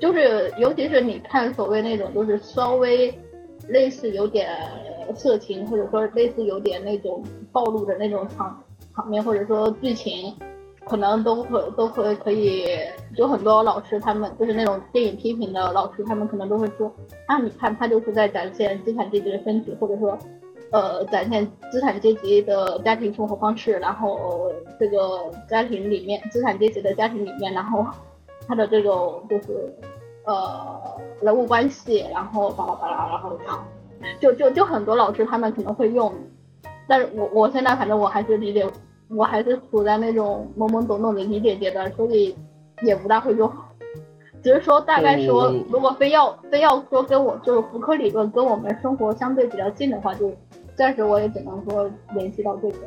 [0.01, 3.13] 就是尤其是你看所谓那种，就是稍微
[3.67, 4.49] 类似有点
[5.13, 8.63] 色情，或者说类似有点那种暴露的那种场
[8.95, 10.35] 场面，或者说剧情，
[10.85, 12.65] 可能都会都会可以，
[13.15, 16.91] 有很多老师他们就是那种电影批评的老师，他们可能都会说，
[17.27, 20.17] 啊，你看他就是在展现资产阶级的身体，或者说。
[20.69, 27.85] 呃，展现资产阶级的家庭生活方式，然后这个家庭里面，资产阶级的家庭里面，然后
[28.45, 29.73] 他的这种就是
[30.25, 33.39] 呃人物关系，然后巴拉巴拉，然后
[34.19, 36.13] 就就就很多老师他们可能会用，
[36.85, 38.69] 但是我我现在反正我还是理解，
[39.07, 42.35] 我还是处在那种懵懵懂懂的理解阶段，所以
[42.81, 43.49] 也不大会用，
[44.43, 50.29] 只是说大概说，如果非要非要说跟我就是福柯理论跟我们生活相对比较近的话，就。
[50.77, 52.77] 暂时我也只能说联系到这个。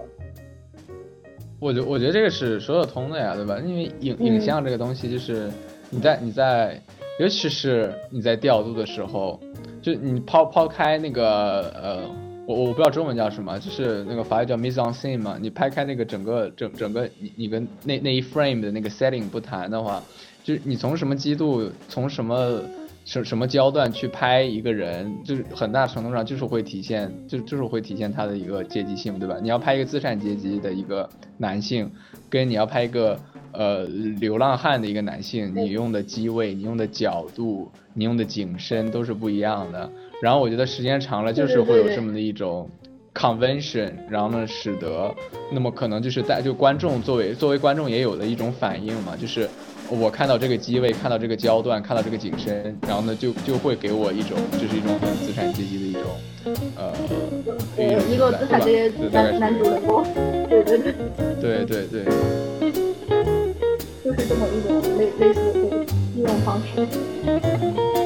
[1.59, 3.59] 我觉我觉得这个是说得通的呀，对吧？
[3.59, 5.51] 因为影影像这个东西，就是
[5.91, 6.81] 你在你在，
[7.19, 9.39] 尤其是你在调度的时候，
[9.83, 12.03] 就你抛抛开那个呃，
[12.47, 15.37] 我我不知道中文叫什么，就是那个法语叫 mise en scene 嘛。
[15.39, 20.01] 你拍开那个整个整整个你你跟那那一 frame 的那个 setting 不谈的话，
[20.45, 22.63] 就是你从什么基度，从什么。
[23.05, 29.39] 什什么焦段去拍一个人，就是很大程度上就是会体现，就就是会体现他的一个阶级性，对吧？
[29.43, 31.09] 你要拍一个资产阶级的一个
[31.39, 31.91] 男性，
[32.29, 33.19] 跟你要拍一个
[33.53, 39.91] 呃流浪汉的一个男性，你用的机位、你用的角度、你用的景深都是不一样的。
[40.23, 42.71] 然后我觉得时间长了，就是会有这么的一种
[43.15, 45.13] convention，然后呢，使得
[45.51, 49.49] 那么可能就是在就观众作为作为观众也有的一种反应嘛，就是。
[49.91, 56.03] 我看到这个机位，看到这个焦段，看到这个景深，然后呢，就就会给我一种，就是一种很资产阶级的一种，
[56.77, 56.93] 呃，
[58.09, 58.91] 一个资产阶？
[58.91, 60.05] 级男男主人公，
[60.49, 60.95] 对对对，
[61.41, 62.05] 对对对，
[64.05, 65.87] 就是这么一种类类似的这种
[66.17, 68.00] 应用方式。